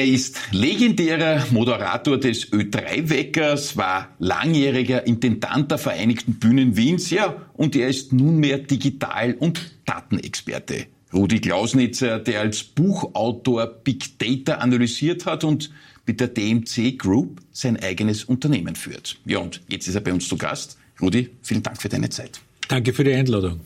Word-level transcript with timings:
Er 0.00 0.06
ist 0.06 0.40
legendärer 0.52 1.46
Moderator 1.50 2.16
des 2.16 2.50
Ö3-Weckers, 2.50 3.76
war 3.76 4.08
langjähriger 4.18 5.06
Intendant 5.06 5.70
der 5.70 5.76
Vereinigten 5.76 6.36
Bühnen 6.36 6.74
Wiens, 6.74 7.10
ja, 7.10 7.36
und 7.52 7.76
er 7.76 7.88
ist 7.88 8.10
nunmehr 8.10 8.56
Digital- 8.56 9.34
und 9.34 9.60
Datenexperte. 9.84 10.86
Rudi 11.12 11.40
Klausnitzer, 11.40 12.18
der 12.18 12.40
als 12.40 12.62
Buchautor 12.64 13.66
Big 13.66 14.18
Data 14.18 14.54
analysiert 14.54 15.26
hat 15.26 15.44
und 15.44 15.70
mit 16.06 16.18
der 16.18 16.28
DMC 16.28 16.96
Group 16.96 17.42
sein 17.52 17.76
eigenes 17.76 18.24
Unternehmen 18.24 18.76
führt. 18.76 19.18
Ja, 19.26 19.40
und 19.40 19.60
jetzt 19.68 19.86
ist 19.86 19.96
er 19.96 20.00
bei 20.00 20.14
uns 20.14 20.26
zu 20.26 20.38
Gast. 20.38 20.78
Rudi, 21.02 21.28
vielen 21.42 21.62
Dank 21.62 21.82
für 21.82 21.90
deine 21.90 22.08
Zeit. 22.08 22.40
Danke 22.70 22.92
für 22.92 23.02
die 23.02 23.12
Einladung. 23.12 23.58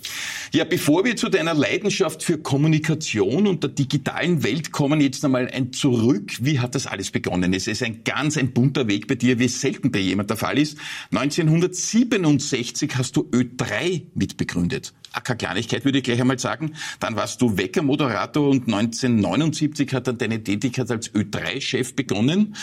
Ja, 0.51 0.65
bevor 0.65 1.05
wir 1.05 1.15
zu 1.15 1.29
deiner 1.29 1.53
Leidenschaft 1.53 2.23
für 2.23 2.39
Kommunikation 2.39 3.47
und 3.47 3.63
der 3.63 3.69
digitalen 3.69 4.43
Welt 4.43 4.73
kommen, 4.73 4.99
jetzt 5.03 5.23
einmal 5.27 5.47
ein 5.51 5.75
Zurück. 5.75 6.33
Wie 6.41 6.59
hat 6.59 6.75
das 6.75 6.87
alles 6.87 7.11
begonnen? 7.11 7.53
Es 7.53 7.67
ist 7.67 7.83
ein 7.83 8.03
ganz 8.05 8.39
ein 8.39 8.55
bunter 8.55 8.89
Weg 8.89 9.07
bei 9.07 9.17
dir, 9.17 9.39
wie 9.39 9.45
es 9.45 9.61
selten 9.61 9.93
bei 9.93 9.99
jemand 9.99 10.31
der 10.31 10.39
Fall 10.39 10.57
ist. 10.57 10.79
1967 11.11 12.97
hast 12.97 13.15
du 13.17 13.29
Ö3 13.31 14.05
mitbegründet. 14.15 14.95
Ach, 15.13 15.23
keine 15.23 15.37
Kleinigkeit 15.37 15.85
würde 15.85 15.99
ich 15.99 16.05
gleich 16.05 16.23
einmal 16.23 16.39
sagen. 16.39 16.73
Dann 16.99 17.15
warst 17.15 17.43
du 17.43 17.59
Weckermoderator 17.59 18.49
und 18.49 18.73
1979 18.73 19.93
hat 19.93 20.07
dann 20.07 20.17
deine 20.17 20.43
Tätigkeit 20.43 20.91
als 20.91 21.13
Ö3-Chef 21.13 21.95
begonnen. 21.95 22.57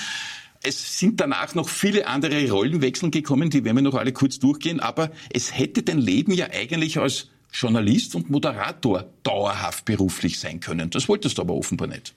Es 0.63 0.99
sind 0.99 1.19
danach 1.19 1.55
noch 1.55 1.69
viele 1.69 2.07
andere 2.07 2.49
Rollenwechsel 2.51 3.09
gekommen, 3.09 3.49
die 3.49 3.63
werden 3.63 3.77
wir 3.77 3.81
noch 3.81 3.95
alle 3.95 4.13
kurz 4.13 4.37
durchgehen, 4.37 4.79
aber 4.79 5.11
es 5.31 5.57
hätte 5.57 5.81
dein 5.81 5.97
Leben 5.97 6.33
ja 6.33 6.47
eigentlich 6.51 6.99
als 6.99 7.29
Journalist 7.51 8.15
und 8.15 8.29
Moderator 8.29 9.05
dauerhaft 9.23 9.85
beruflich 9.85 10.39
sein 10.39 10.59
können. 10.59 10.89
Das 10.89 11.09
wolltest 11.09 11.37
du 11.37 11.41
aber 11.41 11.55
offenbar 11.55 11.87
nicht. 11.87 12.13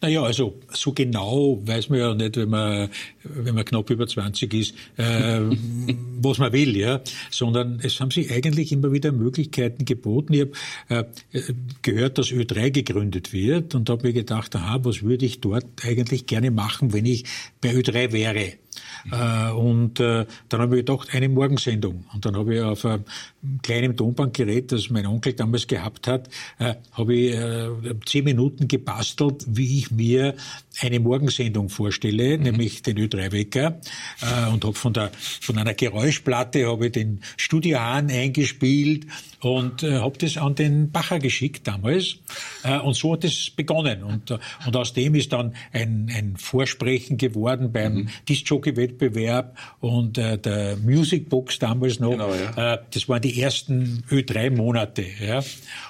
Naja, 0.00 0.22
also 0.22 0.58
so 0.70 0.92
genau 0.92 1.60
weiß 1.64 1.88
man 1.88 1.98
ja 1.98 2.14
nicht, 2.14 2.36
wenn 2.36 2.50
man, 2.50 2.90
wenn 3.24 3.54
man 3.54 3.64
knapp 3.64 3.90
über 3.90 4.06
20 4.06 4.54
ist, 4.54 4.74
äh, 4.96 5.40
was 6.20 6.38
man 6.38 6.52
will, 6.52 6.76
ja. 6.76 7.00
Sondern 7.30 7.80
es 7.82 8.00
haben 8.00 8.10
sich 8.10 8.30
eigentlich 8.30 8.72
immer 8.72 8.92
wieder 8.92 9.12
Möglichkeiten 9.12 9.84
geboten. 9.84 10.34
Ich 10.34 10.40
habe 10.88 11.08
äh, 11.32 11.42
gehört, 11.82 12.18
dass 12.18 12.28
Ö3 12.28 12.70
gegründet 12.70 13.32
wird 13.32 13.74
und 13.74 13.88
habe 13.90 14.06
mir 14.06 14.12
gedacht, 14.12 14.54
aha, 14.56 14.80
was 14.82 15.02
würde 15.02 15.26
ich 15.26 15.40
dort 15.40 15.66
eigentlich 15.84 16.26
gerne 16.26 16.50
machen, 16.50 16.92
wenn 16.92 17.06
ich 17.06 17.24
bei 17.60 17.72
Ö3 17.72 18.12
wäre. 18.12 18.54
Äh, 19.10 19.50
und 19.52 20.00
äh, 20.00 20.26
dann 20.48 20.60
habe 20.60 20.76
ich 20.76 20.86
gedacht, 20.86 21.08
eine 21.12 21.28
Morgensendung. 21.28 22.04
Und 22.12 22.24
dann 22.24 22.36
habe 22.36 22.54
ich 22.54 22.60
auf 22.60 22.84
einem 23.42 23.62
kleinen 23.62 23.96
Tonbandgerät, 23.96 24.72
das 24.72 24.90
mein 24.90 25.06
Onkel 25.06 25.32
damals 25.32 25.66
gehabt 25.66 26.06
hat, 26.06 26.28
äh, 26.58 26.74
habe 26.92 27.14
ich 27.14 27.34
äh, 27.34 27.68
zehn 28.04 28.24
Minuten 28.24 28.68
gebastelt, 28.68 29.44
wie 29.48 29.78
ich 29.78 29.90
mir 29.90 30.34
eine 30.80 31.00
Morgensendung 31.00 31.68
vorstelle, 31.68 32.36
mhm. 32.36 32.44
nämlich 32.44 32.82
den 32.82 32.98
Ö3-Wecker. 32.98 33.80
Äh, 34.20 34.50
und 34.50 34.64
habe 34.64 34.74
von, 34.74 34.92
der, 34.92 35.10
von 35.40 35.58
einer 35.58 35.74
Geräuschplatte 35.74 36.66
habe 36.66 36.86
ich 36.86 36.92
den 36.92 37.20
Studiohahn 37.36 38.10
eingespielt 38.10 39.06
und 39.40 39.82
äh, 39.82 39.98
habe 39.98 40.18
das 40.18 40.36
an 40.36 40.54
den 40.54 40.90
Bacher 40.90 41.18
geschickt 41.18 41.66
damals. 41.66 42.16
Äh, 42.62 42.78
und 42.78 42.94
so 42.94 43.12
hat 43.14 43.24
es 43.24 43.50
begonnen. 43.50 44.02
Und, 44.02 44.30
äh, 44.30 44.38
und 44.66 44.76
aus 44.76 44.92
dem 44.92 45.14
ist 45.14 45.32
dann 45.32 45.54
ein, 45.72 46.10
ein 46.14 46.36
Vorsprechen 46.36 47.16
geworden 47.16 47.72
beim 47.72 47.94
mhm. 47.94 48.08
Disc-Jockey-Wettbewerb 48.28 49.56
und 49.80 50.18
äh, 50.18 50.38
der 50.38 50.76
Music 50.76 51.28
Box 51.28 51.58
damals 51.58 52.00
noch. 52.00 52.10
Genau, 52.10 52.34
ja. 52.34 52.74
äh, 52.74 52.78
das 52.92 53.08
waren 53.08 53.22
die 53.22 53.29
ersten 53.38 54.04
Ö3-Monate. 54.10 55.04
Ja. 55.24 55.42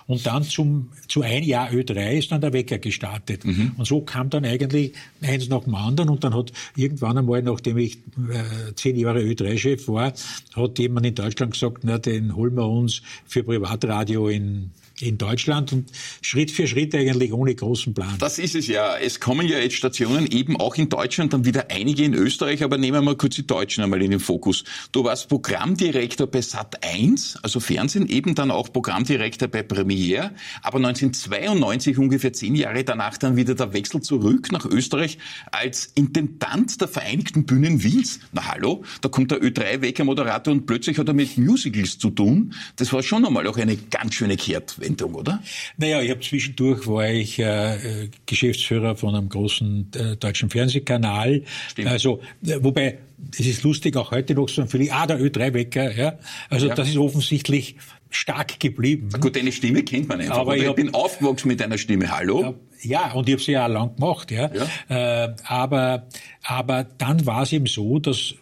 Und 0.06 0.26
dann 0.26 0.42
zum, 0.42 0.90
zu 1.08 1.22
ein 1.22 1.42
Jahr 1.42 1.70
Ö3 1.70 2.18
ist 2.18 2.32
dann 2.32 2.40
der 2.40 2.52
Wecker 2.52 2.78
gestartet. 2.78 3.44
Mhm. 3.44 3.72
Und 3.76 3.86
so 3.86 4.00
kam 4.02 4.30
dann 4.30 4.44
eigentlich 4.44 4.92
eins 5.22 5.48
nach 5.48 5.64
dem 5.64 5.74
anderen. 5.74 6.10
Und 6.10 6.24
dann 6.24 6.34
hat 6.34 6.52
irgendwann 6.76 7.18
einmal, 7.18 7.42
nachdem 7.42 7.78
ich 7.78 7.96
äh, 7.96 8.74
zehn 8.74 8.96
Jahre 8.96 9.20
Ö3-Chef 9.20 9.88
war, 9.88 10.12
hat 10.54 10.78
jemand 10.78 11.06
in 11.06 11.14
Deutschland 11.14 11.52
gesagt, 11.52 11.78
na, 11.82 11.98
den 11.98 12.34
holen 12.34 12.54
wir 12.54 12.68
uns 12.68 13.02
für 13.26 13.44
Privatradio 13.44 14.28
in 14.28 14.70
in 15.02 15.18
Deutschland 15.18 15.72
und 15.72 15.90
Schritt 16.22 16.50
für 16.50 16.66
Schritt 16.66 16.94
eigentlich 16.94 17.32
ohne 17.32 17.54
großen 17.54 17.94
Plan. 17.94 18.16
Das 18.18 18.38
ist 18.38 18.54
es 18.54 18.66
ja. 18.66 18.96
Es 18.96 19.20
kommen 19.20 19.46
ja 19.46 19.58
jetzt 19.58 19.76
Stationen 19.76 20.26
eben 20.26 20.56
auch 20.56 20.76
in 20.76 20.88
Deutschland, 20.88 21.32
dann 21.32 21.44
wieder 21.44 21.66
einige 21.70 22.04
in 22.04 22.14
Österreich, 22.14 22.62
aber 22.62 22.78
nehmen 22.78 22.98
wir 22.98 23.02
mal 23.02 23.16
kurz 23.16 23.36
die 23.36 23.46
Deutschen 23.46 23.82
einmal 23.82 24.02
in 24.02 24.10
den 24.10 24.20
Fokus. 24.20 24.64
Du 24.92 25.04
warst 25.04 25.28
Programmdirektor 25.28 26.26
bei 26.26 26.42
Sat 26.42 26.84
1, 26.84 27.38
also 27.42 27.60
Fernsehen, 27.60 28.08
eben 28.08 28.34
dann 28.34 28.50
auch 28.50 28.72
Programmdirektor 28.72 29.48
bei 29.48 29.62
Premiere, 29.62 30.32
aber 30.62 30.78
1992, 30.78 31.98
ungefähr 31.98 32.32
zehn 32.32 32.54
Jahre 32.54 32.84
danach, 32.84 33.16
dann 33.18 33.36
wieder 33.36 33.54
der 33.54 33.72
Wechsel 33.72 34.02
zurück 34.02 34.52
nach 34.52 34.66
Österreich 34.66 35.18
als 35.50 35.86
Intendant 35.94 36.80
der 36.80 36.88
Vereinigten 36.88 37.44
Bühnen 37.44 37.82
Wiens. 37.82 38.20
Na 38.32 38.48
hallo, 38.48 38.84
da 39.00 39.08
kommt 39.08 39.30
der 39.30 39.40
Ö3-Wecker-Moderator 39.40 40.52
und 40.52 40.66
plötzlich 40.66 40.98
hat 40.98 41.08
er 41.08 41.14
mit 41.14 41.38
Musicals 41.38 41.98
zu 41.98 42.10
tun. 42.10 42.54
Das 42.76 42.92
war 42.92 43.02
schon 43.02 43.24
einmal 43.24 43.46
auch 43.46 43.56
eine 43.56 43.76
ganz 43.76 44.14
schöne 44.14 44.36
Kehrtwende. 44.36 44.89
Veränderung, 44.90 45.14
oder? 45.14 45.42
Naja, 45.76 46.00
ich 46.02 46.10
habe 46.10 46.20
zwischendurch 46.20 46.86
war 46.86 47.08
ich 47.08 47.38
äh, 47.38 48.08
Geschäftsführer 48.26 48.96
von 48.96 49.14
einem 49.14 49.28
großen 49.28 49.90
äh, 49.94 50.16
deutschen 50.16 50.50
Fernsehkanal. 50.50 51.42
Stimmt. 51.68 51.88
Also, 51.88 52.20
äh, 52.44 52.56
wobei 52.60 52.98
es 53.38 53.46
ist 53.46 53.62
lustig, 53.62 53.96
auch 53.96 54.10
heute 54.10 54.34
noch 54.34 54.48
so 54.48 54.62
ein 54.62 54.68
Philipp, 54.68 54.94
ah, 54.94 55.06
der 55.06 55.20
Ö3-Wecker, 55.20 55.94
ja. 55.94 56.18
Also 56.48 56.68
ja. 56.68 56.74
das 56.74 56.88
ist 56.88 56.96
offensichtlich 56.96 57.76
stark 58.08 58.58
geblieben. 58.58 59.10
Gut, 59.20 59.36
deine 59.36 59.52
Stimme 59.52 59.82
kennt 59.82 60.08
man 60.08 60.20
einfach. 60.20 60.38
Aber 60.38 60.56
ich, 60.56 60.66
hab, 60.66 60.78
ich, 60.78 60.84
bin 60.84 60.94
aufgewachsen 60.94 61.48
mit 61.48 61.60
deiner 61.60 61.78
Stimme. 61.78 62.10
Hallo? 62.10 62.56
Ja, 62.82 63.12
und 63.12 63.28
ich 63.28 63.34
habe 63.34 63.42
sie 63.42 63.52
ja 63.52 63.66
auch 63.66 63.70
lang 63.70 63.94
gemacht, 63.94 64.30
ja. 64.30 64.50
ja. 64.88 65.24
Äh, 65.24 65.34
aber, 65.44 66.08
aber 66.42 66.84
dann 66.84 67.26
war 67.26 67.42
es 67.42 67.52
eben 67.52 67.66
so, 67.66 67.98
dass 67.98 68.34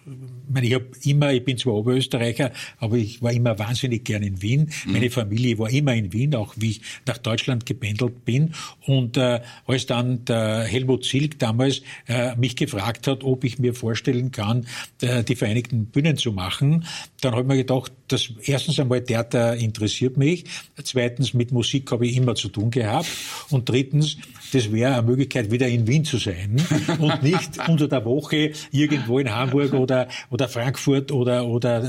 ich 0.48 0.54
meine, 0.54 0.66
ich 0.66 0.74
habe 0.74 0.86
immer, 1.04 1.32
ich 1.32 1.44
bin 1.44 1.58
zwar 1.58 1.74
Oberösterreicher, 1.74 2.52
aber 2.78 2.96
ich 2.96 3.22
war 3.22 3.32
immer 3.32 3.58
wahnsinnig 3.58 4.04
gern 4.04 4.22
in 4.22 4.40
Wien. 4.40 4.70
Mhm. 4.86 4.92
Meine 4.92 5.10
Familie 5.10 5.58
war 5.58 5.70
immer 5.70 5.94
in 5.94 6.12
Wien, 6.12 6.34
auch 6.34 6.54
wie 6.56 6.70
ich 6.70 6.80
nach 7.06 7.18
Deutschland 7.18 7.66
gependelt 7.66 8.24
bin. 8.24 8.54
Und 8.86 9.16
äh, 9.16 9.40
als 9.66 9.86
dann 9.86 10.24
der 10.24 10.62
Helmut 10.62 11.04
Zilk 11.04 11.38
damals 11.38 11.82
äh, 12.06 12.34
mich 12.36 12.56
gefragt 12.56 13.06
hat, 13.06 13.24
ob 13.24 13.44
ich 13.44 13.58
mir 13.58 13.74
vorstellen 13.74 14.30
kann, 14.30 14.66
äh, 15.02 15.22
die 15.22 15.36
Vereinigten 15.36 15.86
Bühnen 15.86 16.16
zu 16.16 16.32
machen, 16.32 16.86
dann 17.20 17.32
habe 17.32 17.42
ich 17.42 17.48
mir 17.48 17.56
gedacht, 17.56 17.92
dass 18.08 18.30
erstens 18.44 18.78
einmal 18.78 19.02
Theater 19.02 19.56
interessiert 19.56 20.16
mich, 20.16 20.44
zweitens 20.82 21.34
mit 21.34 21.50
Musik 21.50 21.90
habe 21.90 22.06
ich 22.06 22.16
immer 22.16 22.34
zu 22.34 22.48
tun 22.48 22.70
gehabt 22.70 23.08
und 23.50 23.68
drittens, 23.68 24.16
das 24.52 24.70
wäre 24.70 24.94
eine 24.94 25.02
Möglichkeit, 25.02 25.50
wieder 25.50 25.66
in 25.66 25.86
Wien 25.86 26.04
zu 26.04 26.18
sein 26.18 26.62
und 26.98 27.22
nicht 27.22 27.68
unter 27.68 27.88
der 27.88 28.04
Woche 28.04 28.52
irgendwo 28.70 29.18
in 29.18 29.34
Hamburg 29.34 29.72
oder, 29.72 30.08
oder 30.30 30.48
Frankfurt 30.48 31.10
oder, 31.10 31.46
oder 31.46 31.82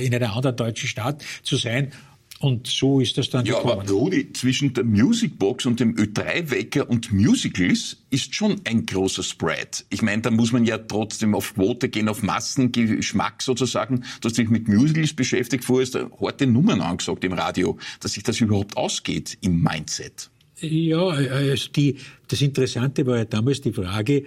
in 0.00 0.14
einer 0.14 0.34
anderen 0.34 0.56
deutschen 0.56 0.88
Stadt 0.88 1.22
zu 1.42 1.56
sein. 1.56 1.92
Und 2.38 2.66
so 2.66 3.00
ist 3.00 3.16
das 3.16 3.30
dann 3.30 3.46
ja, 3.46 3.54
gekommen. 3.54 3.76
Ja, 3.76 3.82
aber 3.82 3.90
Rudi, 3.90 4.32
zwischen 4.32 4.74
der 4.74 4.84
Musicbox 4.84 5.64
und 5.64 5.80
dem 5.80 5.94
Ö3-Wecker 5.94 6.88
und 6.88 7.10
Musicals 7.10 7.96
ist 8.10 8.34
schon 8.34 8.60
ein 8.64 8.84
großer 8.84 9.22
Spread. 9.22 9.86
Ich 9.88 10.02
meine, 10.02 10.20
da 10.20 10.30
muss 10.30 10.52
man 10.52 10.66
ja 10.66 10.76
trotzdem 10.76 11.34
auf 11.34 11.54
Quote 11.54 11.88
gehen, 11.88 12.08
auf 12.08 12.22
Massengeschmack 12.22 13.42
sozusagen. 13.42 14.04
Du 14.20 14.28
hast 14.28 14.36
dich 14.36 14.50
mit 14.50 14.68
Musicals 14.68 15.14
beschäftigt, 15.14 15.64
vorher 15.64 15.84
ist 15.84 15.98
harte 16.20 16.46
Nummern 16.46 16.82
angesagt 16.82 17.24
im 17.24 17.32
Radio, 17.32 17.78
dass 18.00 18.12
sich 18.12 18.22
das 18.22 18.38
überhaupt 18.40 18.76
ausgeht 18.76 19.38
im 19.40 19.62
Mindset. 19.62 20.30
Ja, 20.60 21.08
also 21.08 21.68
die, 21.70 21.96
das 22.28 22.40
Interessante 22.40 23.06
war 23.06 23.18
ja 23.18 23.24
damals 23.24 23.60
die 23.60 23.72
Frage, 23.72 24.24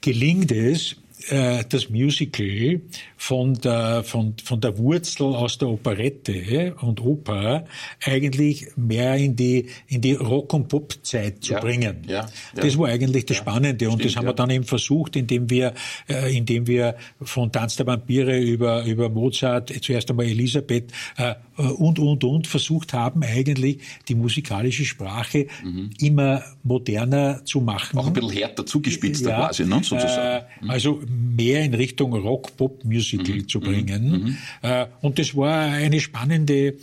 gelingt 0.00 0.50
es, 0.50 0.96
äh, 1.28 1.64
das 1.68 1.90
Musical 1.90 2.80
von 3.16 3.54
der, 3.54 4.02
von, 4.04 4.34
von 4.42 4.60
der 4.60 4.78
Wurzel 4.78 5.26
aus 5.26 5.58
der 5.58 5.68
Operette 5.68 6.74
und 6.80 7.00
Oper 7.00 7.64
eigentlich 8.04 8.66
mehr 8.76 9.16
in 9.16 9.36
die, 9.36 9.66
in 9.88 10.00
die 10.00 10.14
Rock- 10.14 10.54
und 10.54 10.68
Pop-Zeit 10.68 11.44
zu 11.44 11.54
ja, 11.54 11.60
bringen. 11.60 12.04
Ja, 12.06 12.26
ja, 12.54 12.62
das 12.62 12.78
war 12.78 12.88
eigentlich 12.88 13.26
das 13.26 13.36
Spannende. 13.36 13.88
Und 13.88 13.98
stimmt, 13.98 14.04
das 14.10 14.16
haben 14.16 14.26
wir 14.26 14.34
dann 14.34 14.50
eben 14.50 14.64
versucht, 14.64 15.16
indem 15.16 15.50
wir, 15.50 15.74
äh, 16.08 16.36
indem 16.36 16.66
wir 16.66 16.96
von 17.20 17.50
Tanz 17.50 17.76
der 17.76 17.86
Vampire 17.86 18.38
über, 18.38 18.84
über 18.84 19.08
Mozart, 19.08 19.72
zuerst 19.82 20.10
einmal 20.10 20.26
Elisabeth, 20.26 20.92
äh, 21.16 21.34
und, 21.58 21.98
und, 21.98 22.22
und 22.22 22.46
versucht 22.46 22.92
haben, 22.92 23.22
eigentlich 23.22 23.80
die 24.08 24.14
musikalische 24.14 24.84
Sprache 24.84 25.48
mhm. 25.64 25.90
immer 25.98 26.44
moderner 26.62 27.44
zu 27.44 27.60
machen. 27.60 27.98
Auch 27.98 28.06
ein 28.06 28.12
bisschen 28.12 28.30
härter 28.30 28.64
zugespitzt 28.64 29.24
ja, 29.24 29.36
quasi, 29.36 29.64
ne, 29.64 29.80
sozusagen. 29.82 30.44
Äh, 30.44 30.64
mhm. 30.64 30.70
Also 30.70 31.00
mehr 31.08 31.62
in 31.64 31.74
Richtung 31.74 32.12
Rock-Pop-Musical 32.12 33.36
mhm. 33.36 33.48
zu 33.48 33.60
bringen. 33.60 34.10
Mhm. 34.10 34.36
Äh, 34.62 34.86
und 35.00 35.18
das 35.18 35.36
war 35.36 35.72
eine 35.72 36.00
spannende 36.00 36.68
äh, 36.68 36.74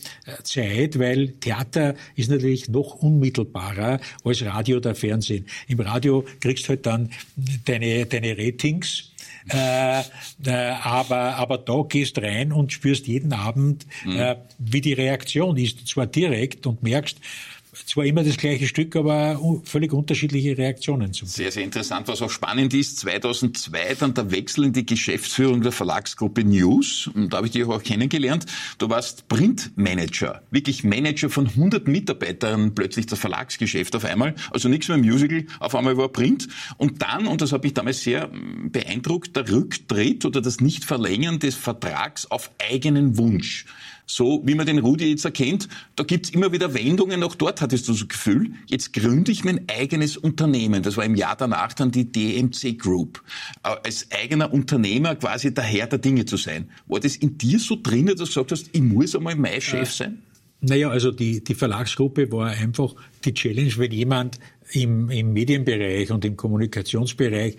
Zeit, 0.43 0.99
weil 0.99 1.29
Theater 1.39 1.95
ist 2.15 2.29
natürlich 2.29 2.69
noch 2.69 2.95
unmittelbarer 2.95 3.99
als 4.23 4.45
Radio 4.45 4.77
oder 4.77 4.95
Fernsehen. 4.95 5.45
Im 5.67 5.79
Radio 5.79 6.25
kriegst 6.39 6.65
du 6.65 6.69
halt 6.69 6.85
dann 6.85 7.09
deine, 7.65 8.05
deine 8.05 8.37
Ratings, 8.37 9.11
äh, 9.49 9.99
äh, 9.99 10.03
aber, 10.81 11.35
aber 11.35 11.57
da 11.59 11.83
gehst 11.87 12.17
rein 12.19 12.51
und 12.51 12.71
spürst 12.71 13.07
jeden 13.07 13.33
Abend, 13.33 13.85
mhm. 14.03 14.17
äh, 14.17 14.35
wie 14.57 14.81
die 14.81 14.93
Reaktion 14.93 15.57
ist. 15.57 15.87
Zwar 15.87 16.07
direkt 16.07 16.65
und 16.65 16.81
merkst, 16.81 17.17
zwar 17.85 18.05
immer 18.05 18.23
das 18.23 18.37
gleiche 18.37 18.67
Stück, 18.67 18.95
aber 18.95 19.39
völlig 19.63 19.93
unterschiedliche 19.93 20.57
Reaktionen 20.57 21.13
zu. 21.13 21.25
Sehr, 21.25 21.51
sehr 21.51 21.63
interessant. 21.63 22.07
Was 22.07 22.21
auch 22.21 22.29
spannend 22.29 22.73
ist, 22.73 22.99
2002 22.99 23.95
dann 23.99 24.13
der 24.13 24.31
Wechsel 24.31 24.65
in 24.65 24.73
die 24.73 24.85
Geschäftsführung 24.85 25.61
der 25.61 25.71
Verlagsgruppe 25.71 26.43
News. 26.43 27.09
Und 27.13 27.33
da 27.33 27.37
habe 27.37 27.47
ich 27.47 27.53
dich 27.53 27.65
auch 27.65 27.83
kennengelernt. 27.83 28.45
Du 28.77 28.89
warst 28.89 29.27
Printmanager, 29.27 30.41
wirklich 30.51 30.83
Manager 30.83 31.29
von 31.29 31.47
100 31.47 31.87
Mitarbeitern, 31.87 32.73
plötzlich 32.75 33.05
das 33.05 33.19
Verlagsgeschäft 33.19 33.95
auf 33.95 34.05
einmal. 34.05 34.35
Also 34.51 34.69
nichts 34.69 34.87
mehr 34.87 34.97
Musical, 34.97 35.45
auf 35.59 35.75
einmal 35.75 35.97
war 35.97 36.09
Print. 36.09 36.47
Und 36.77 37.01
dann, 37.01 37.27
und 37.27 37.41
das 37.41 37.51
hat 37.51 37.63
mich 37.63 37.73
damals 37.73 38.03
sehr 38.03 38.31
hm, 38.31 38.71
beeindruckt, 38.71 39.35
der 39.35 39.49
Rücktritt 39.49 40.25
oder 40.25 40.41
das 40.41 40.61
Nichtverlängern 40.61 41.39
des 41.39 41.55
Vertrags 41.55 42.29
auf 42.29 42.51
eigenen 42.59 43.17
Wunsch 43.17 43.65
so 44.05 44.41
wie 44.45 44.55
man 44.55 44.65
den 44.65 44.79
Rudi 44.79 45.09
jetzt 45.09 45.25
erkennt, 45.25 45.67
da 45.95 46.03
gibt's 46.03 46.29
immer 46.29 46.51
wieder 46.51 46.73
Wendungen, 46.73 47.23
auch 47.23 47.35
dort 47.35 47.61
hattest 47.61 47.87
du 47.87 47.93
das 47.93 48.07
Gefühl, 48.07 48.51
jetzt 48.67 48.93
gründe 48.93 49.31
ich 49.31 49.43
mein 49.43 49.65
eigenes 49.69 50.17
Unternehmen. 50.17 50.83
Das 50.83 50.97
war 50.97 51.05
im 51.05 51.15
Jahr 51.15 51.35
danach 51.35 51.73
dann 51.73 51.91
die 51.91 52.11
DMC 52.11 52.77
Group. 52.77 53.23
Äh, 53.63 53.75
als 53.83 54.07
eigener 54.11 54.53
Unternehmer 54.53 55.15
quasi 55.15 55.53
der 55.53 55.63
Herr 55.63 55.87
der 55.87 55.99
Dinge 55.99 56.25
zu 56.25 56.37
sein. 56.37 56.69
War 56.87 56.99
das 56.99 57.15
in 57.15 57.37
dir 57.37 57.59
so 57.59 57.77
drin, 57.81 58.07
dass 58.07 58.15
du 58.15 58.25
gesagt 58.25 58.51
hast, 58.51 58.69
ich 58.71 58.81
muss 58.81 59.15
einmal 59.15 59.35
mein 59.35 59.61
Chef 59.61 59.91
sein? 59.91 60.23
Naja, 60.61 60.89
also 60.89 61.11
die, 61.11 61.43
die 61.43 61.53
Verlagsgruppe 61.53 62.31
war 62.31 62.49
einfach 62.49 62.95
die 63.23 63.33
Challenge, 63.33 63.71
wenn 63.77 63.91
jemand 63.91 64.39
im, 64.71 65.09
im 65.09 65.33
Medienbereich 65.33 66.11
und 66.11 66.25
im 66.25 66.35
Kommunikationsbereich 66.35 67.57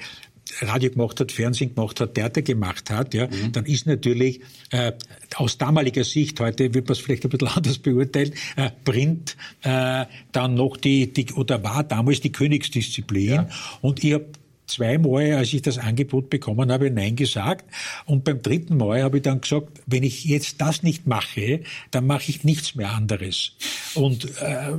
Radio 0.60 0.90
gemacht 0.90 1.20
hat, 1.20 1.32
Fernsehen 1.32 1.74
gemacht 1.74 2.00
hat, 2.00 2.14
Theater 2.14 2.42
gemacht 2.42 2.90
hat, 2.90 3.14
ja, 3.14 3.26
mhm. 3.26 3.52
dann 3.52 3.66
ist 3.66 3.86
natürlich 3.86 4.40
äh, 4.70 4.92
aus 5.34 5.58
damaliger 5.58 6.04
Sicht, 6.04 6.38
heute 6.40 6.72
wird 6.74 6.86
man 6.86 6.92
es 6.92 7.00
vielleicht 7.00 7.24
ein 7.24 7.30
bisschen 7.30 7.48
anders 7.54 7.78
beurteilen, 7.78 8.32
äh, 8.56 8.70
Print 8.84 9.36
äh, 9.62 10.06
dann 10.32 10.54
noch 10.54 10.76
die, 10.76 11.12
die, 11.12 11.32
oder 11.34 11.62
war 11.62 11.84
damals 11.84 12.20
die 12.20 12.32
Königsdisziplin. 12.32 13.26
Ja. 13.26 13.48
Und 13.80 14.02
ich 14.04 14.14
habe 14.14 14.26
zweimal, 14.66 15.32
als 15.32 15.52
ich 15.52 15.62
das 15.62 15.78
Angebot 15.78 16.30
bekommen 16.30 16.70
habe, 16.70 16.90
Nein 16.90 17.16
gesagt. 17.16 17.64
Und 18.04 18.24
beim 18.24 18.42
dritten 18.42 18.76
Mal 18.76 19.02
habe 19.02 19.18
ich 19.18 19.22
dann 19.22 19.40
gesagt, 19.40 19.80
wenn 19.86 20.02
ich 20.02 20.24
jetzt 20.24 20.60
das 20.60 20.82
nicht 20.82 21.06
mache, 21.06 21.60
dann 21.90 22.06
mache 22.06 22.30
ich 22.30 22.44
nichts 22.44 22.74
mehr 22.74 22.92
anderes. 22.92 23.52
Und 23.94 24.24
äh, 24.40 24.72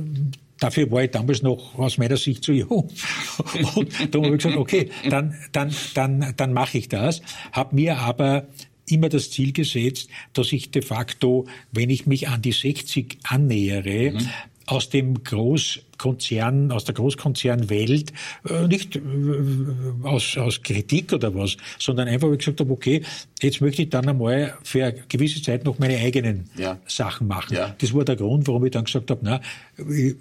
Dafür 0.58 0.90
war 0.90 1.04
ich 1.04 1.10
damals 1.10 1.42
noch 1.42 1.78
aus 1.78 1.98
meiner 1.98 2.16
Sicht 2.16 2.44
zu 2.44 2.52
jung. 2.52 2.90
Und 3.74 4.14
da 4.14 4.18
habe 4.18 4.28
ich 4.28 4.42
gesagt, 4.42 4.56
okay, 4.56 4.90
dann, 5.08 5.34
dann, 5.52 5.74
dann, 5.94 6.34
dann 6.36 6.52
mache 6.52 6.78
ich 6.78 6.88
das. 6.88 7.22
Habe 7.52 7.74
mir 7.76 7.98
aber 7.98 8.48
immer 8.86 9.08
das 9.08 9.30
Ziel 9.30 9.52
gesetzt, 9.52 10.08
dass 10.32 10.52
ich 10.52 10.70
de 10.70 10.82
facto, 10.82 11.46
wenn 11.72 11.90
ich 11.90 12.06
mich 12.06 12.28
an 12.28 12.42
die 12.42 12.52
60 12.52 13.18
annähere, 13.24 14.12
mhm. 14.12 14.28
aus 14.66 14.88
dem 14.88 15.22
Groß 15.22 15.80
Konzern, 15.98 16.72
aus 16.72 16.84
der 16.84 16.94
Großkonzernwelt, 16.94 18.12
äh, 18.48 18.66
nicht 18.66 18.96
äh, 18.96 19.00
aus, 20.02 20.36
aus 20.38 20.62
Kritik 20.62 21.12
oder 21.12 21.34
was, 21.34 21.56
sondern 21.78 22.08
einfach, 22.08 22.28
weil 22.28 22.34
ich 22.34 22.40
gesagt 22.40 22.60
habe, 22.60 22.72
okay, 22.72 23.02
jetzt 23.42 23.60
möchte 23.60 23.82
ich 23.82 23.90
dann 23.90 24.08
einmal 24.08 24.56
für 24.62 24.84
eine 24.84 24.94
gewisse 25.08 25.42
Zeit 25.42 25.64
noch 25.64 25.78
meine 25.78 25.98
eigenen 25.98 26.48
ja. 26.56 26.78
Sachen 26.86 27.26
machen. 27.26 27.54
Ja. 27.54 27.74
Das 27.78 27.92
war 27.94 28.04
der 28.04 28.16
Grund, 28.16 28.46
warum 28.46 28.64
ich 28.64 28.72
dann 28.72 28.84
gesagt 28.84 29.10
habe, 29.10 29.20
na, 29.22 29.40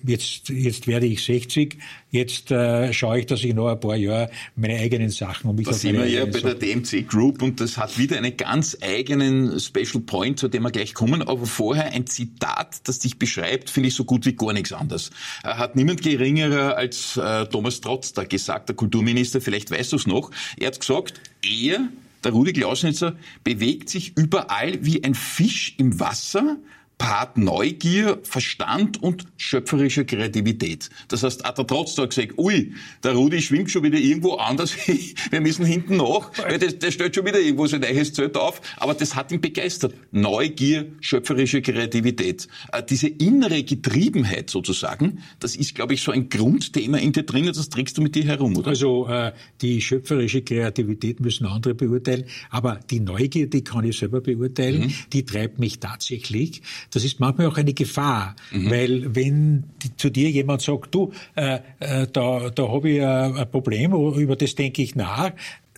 jetzt, 0.03 0.49
jetzt 0.49 0.87
werde 0.87 1.05
ich 1.05 1.23
60, 1.23 1.77
jetzt 2.11 2.51
äh, 2.51 2.93
schaue 2.93 3.19
ich, 3.19 3.25
dass 3.25 3.43
ich 3.43 3.53
noch 3.53 3.67
ein 3.67 3.79
paar 3.79 3.95
Jahre 3.95 4.29
meine 4.55 4.79
eigenen 4.79 5.09
Sachen 5.09 5.49
um 5.49 5.55
mich 5.55 5.67
Das 5.67 5.81
sind 5.81 5.97
wir 5.97 6.07
ja 6.07 6.25
bei 6.25 6.39
der 6.39 6.55
DMC 6.55 7.07
Group 7.07 7.41
und 7.41 7.59
das 7.59 7.77
hat 7.77 7.97
wieder 7.97 8.17
einen 8.17 8.35
ganz 8.37 8.77
eigenen 8.81 9.59
Special 9.59 10.01
Point, 10.05 10.39
zu 10.39 10.47
dem 10.47 10.63
wir 10.63 10.71
gleich 10.71 10.93
kommen, 10.93 11.21
aber 11.21 11.45
vorher 11.45 11.91
ein 11.91 12.07
Zitat, 12.07 12.81
das 12.85 12.99
dich 12.99 13.19
beschreibt, 13.19 13.69
finde 13.69 13.89
ich 13.89 13.95
so 13.95 14.05
gut 14.05 14.25
wie 14.25 14.33
gar 14.33 14.53
nichts 14.53 14.73
anderes. 14.73 15.11
Er 15.43 15.57
hat 15.67 15.75
niemand 15.75 16.01
geringerer 16.01 16.77
als 16.77 17.17
äh, 17.17 17.45
Thomas 17.47 17.81
Trotz 17.81 18.13
da 18.13 18.23
gesagt, 18.23 18.69
der 18.69 18.75
Kulturminister, 18.75 19.41
vielleicht 19.41 19.69
weißt 19.69 19.91
du 19.91 19.97
es 19.97 20.07
noch. 20.07 20.31
Er 20.57 20.67
hat 20.67 20.79
gesagt, 20.79 21.19
er, 21.43 21.89
der 22.23 22.31
Rudi 22.31 22.53
Klausnitzer, 22.53 23.17
bewegt 23.43 23.89
sich 23.89 24.15
überall 24.15 24.77
wie 24.85 25.03
ein 25.03 25.13
Fisch 25.13 25.75
im 25.77 25.99
Wasser, 25.99 26.55
Part 26.97 27.37
Neugier, 27.37 28.19
Verstand 28.23 29.01
und 29.03 29.25
schöpferische 29.37 30.03
Kreativität. 30.03 30.89
Das 31.09 31.21
heißt, 31.21 31.43
hat 31.43 31.59
er 31.59 31.67
trotzdem 31.67 32.09
gesagt, 32.09 32.37
ui, 32.37 32.73
der 33.03 33.13
Rudi 33.13 33.41
schwimmt 33.41 33.69
schon 33.69 33.83
wieder 33.83 33.99
irgendwo 33.99 34.33
anders, 34.35 34.75
wir 35.29 35.41
müssen 35.41 35.65
hinten 35.65 35.97
nach, 35.97 36.31
weil 36.37 36.57
der, 36.57 36.71
der 36.71 36.91
stellt 36.91 37.13
schon 37.13 37.25
wieder 37.25 37.39
irgendwo 37.39 37.67
sein 37.67 37.81
neues 37.81 38.13
Zelt 38.13 38.35
auf, 38.35 38.61
aber 38.77 38.95
das 38.95 39.15
hat 39.15 39.31
ihn 39.31 39.41
begeistert. 39.41 39.93
Neugier, 40.11 40.87
schöpferische 40.99 41.61
Kreativität. 41.61 42.47
Äh, 42.71 42.81
diese 42.83 43.07
innere 43.07 43.63
Getriebenheit 43.63 44.49
sozusagen, 44.49 45.19
das 45.39 45.55
ist, 45.55 45.75
glaube 45.75 45.93
ich, 45.93 46.01
so 46.01 46.11
ein 46.11 46.29
Grundthema 46.29 46.97
in 46.97 47.11
dir 47.11 47.23
drin, 47.23 47.45
das 47.45 47.69
trägst 47.69 47.97
du 47.97 48.01
mit 48.01 48.15
dir 48.15 48.25
herum, 48.25 48.57
oder? 48.57 48.69
Also 48.69 49.07
äh, 49.07 49.33
die 49.61 49.81
schöpferische 49.81 50.41
Kreativität 50.41 51.19
müssen 51.19 51.45
andere 51.45 51.75
beurteilen, 51.75 52.25
aber 52.49 52.79
die 52.89 53.01
Neugier, 53.01 53.47
die 53.47 53.63
kann 53.63 53.85
ich 53.85 53.99
selber 53.99 54.21
beurteilen, 54.21 54.87
mhm. 54.87 54.93
die 55.13 55.25
treibt 55.25 55.59
mich 55.59 55.79
tatsächlich 55.79 56.63
das 56.91 57.03
ist 57.03 57.19
manchmal 57.19 57.47
auch 57.47 57.57
eine 57.57 57.73
Gefahr, 57.73 58.35
mhm. 58.51 58.69
weil 58.69 59.15
wenn 59.15 59.63
die, 59.83 59.95
zu 59.97 60.09
dir 60.09 60.29
jemand 60.29 60.61
sagt, 60.61 60.93
du, 60.93 61.11
äh, 61.35 61.59
äh, 61.79 62.07
da, 62.11 62.49
da 62.49 62.67
habe 62.69 62.89
ich 62.89 63.01
ein, 63.01 63.37
ein 63.37 63.51
Problem, 63.51 63.93
über 63.93 64.35
das 64.35 64.55
denke 64.55 64.81
ich 64.81 64.95
nach, 64.95 65.31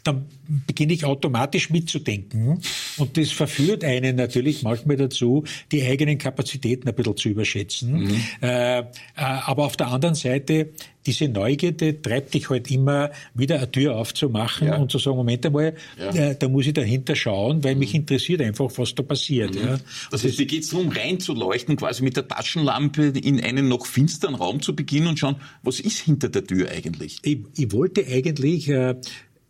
dann 0.04 0.26
beginne 0.66 0.94
ich 0.94 1.06
automatisch 1.06 1.70
mitzudenken. 1.70 2.62
Und 2.98 3.18
das 3.18 3.32
verführt 3.32 3.84
einen 3.84 4.16
natürlich 4.16 4.64
manchmal 4.64 4.98
dazu, 4.98 5.44
die 5.72 5.84
eigenen 5.84 6.18
Kapazitäten 6.18 6.88
ein 6.88 6.96
bisschen 6.96 7.18
zu 7.18 7.30
überschätzen. 7.30 8.06
Mhm. 8.06 8.22
Äh, 8.42 8.80
äh, 8.80 8.84
aber 9.16 9.66
auf 9.66 9.78
der 9.78 9.88
anderen 9.88 10.16
Seite, 10.16 10.70
diese 11.06 11.28
Neugierde 11.28 12.02
treibt 12.02 12.34
dich 12.34 12.50
halt 12.50 12.70
immer 12.70 13.12
wieder 13.34 13.56
eine 13.58 13.72
Tür 13.72 13.96
aufzumachen 13.96 14.68
ja. 14.68 14.78
und 14.78 14.92
zu 14.92 15.00
sagen, 15.00 15.18
Moment 15.18 15.46
einmal, 15.46 15.76
ja. 15.98 16.14
äh, 16.14 16.36
da 16.38 16.48
muss 16.48 16.68
ich 16.68 16.74
dahinter 16.74 17.16
schauen, 17.16 17.64
weil 17.64 17.74
mhm. 17.74 17.80
mich 17.80 17.96
interessiert 17.96 18.42
einfach, 18.42 18.70
was 18.76 18.94
da 18.96 19.04
passiert. 19.04 19.56
Mhm. 19.56 19.62
Ja. 19.62 19.80
Das 20.12 20.24
heißt, 20.24 20.38
wie 20.38 20.46
geht 20.46 20.64
es 20.64 20.70
darum, 20.70 20.90
reinzuleuchten, 20.90 21.78
quasi 21.78 22.04
mit 22.04 22.18
der 22.18 22.28
Taschenlampe 22.28 23.08
in 23.08 23.42
einen 23.44 23.70
noch 23.70 23.86
finsteren 23.86 24.36
Raum 24.36 24.62
zu 24.62 24.76
beginnen 24.76 25.08
und 25.08 25.20
schauen, 25.20 25.38
was 25.64 25.80
ist 25.80 26.00
hinter 26.00 26.30
der 26.30 26.46
Tür 26.46 26.70
eigentlich? 26.70 27.18
Ich, 27.24 27.40
ich 27.58 27.72
wollte 27.72 28.06
eigentlich 28.06 28.70
äh, 28.70 28.96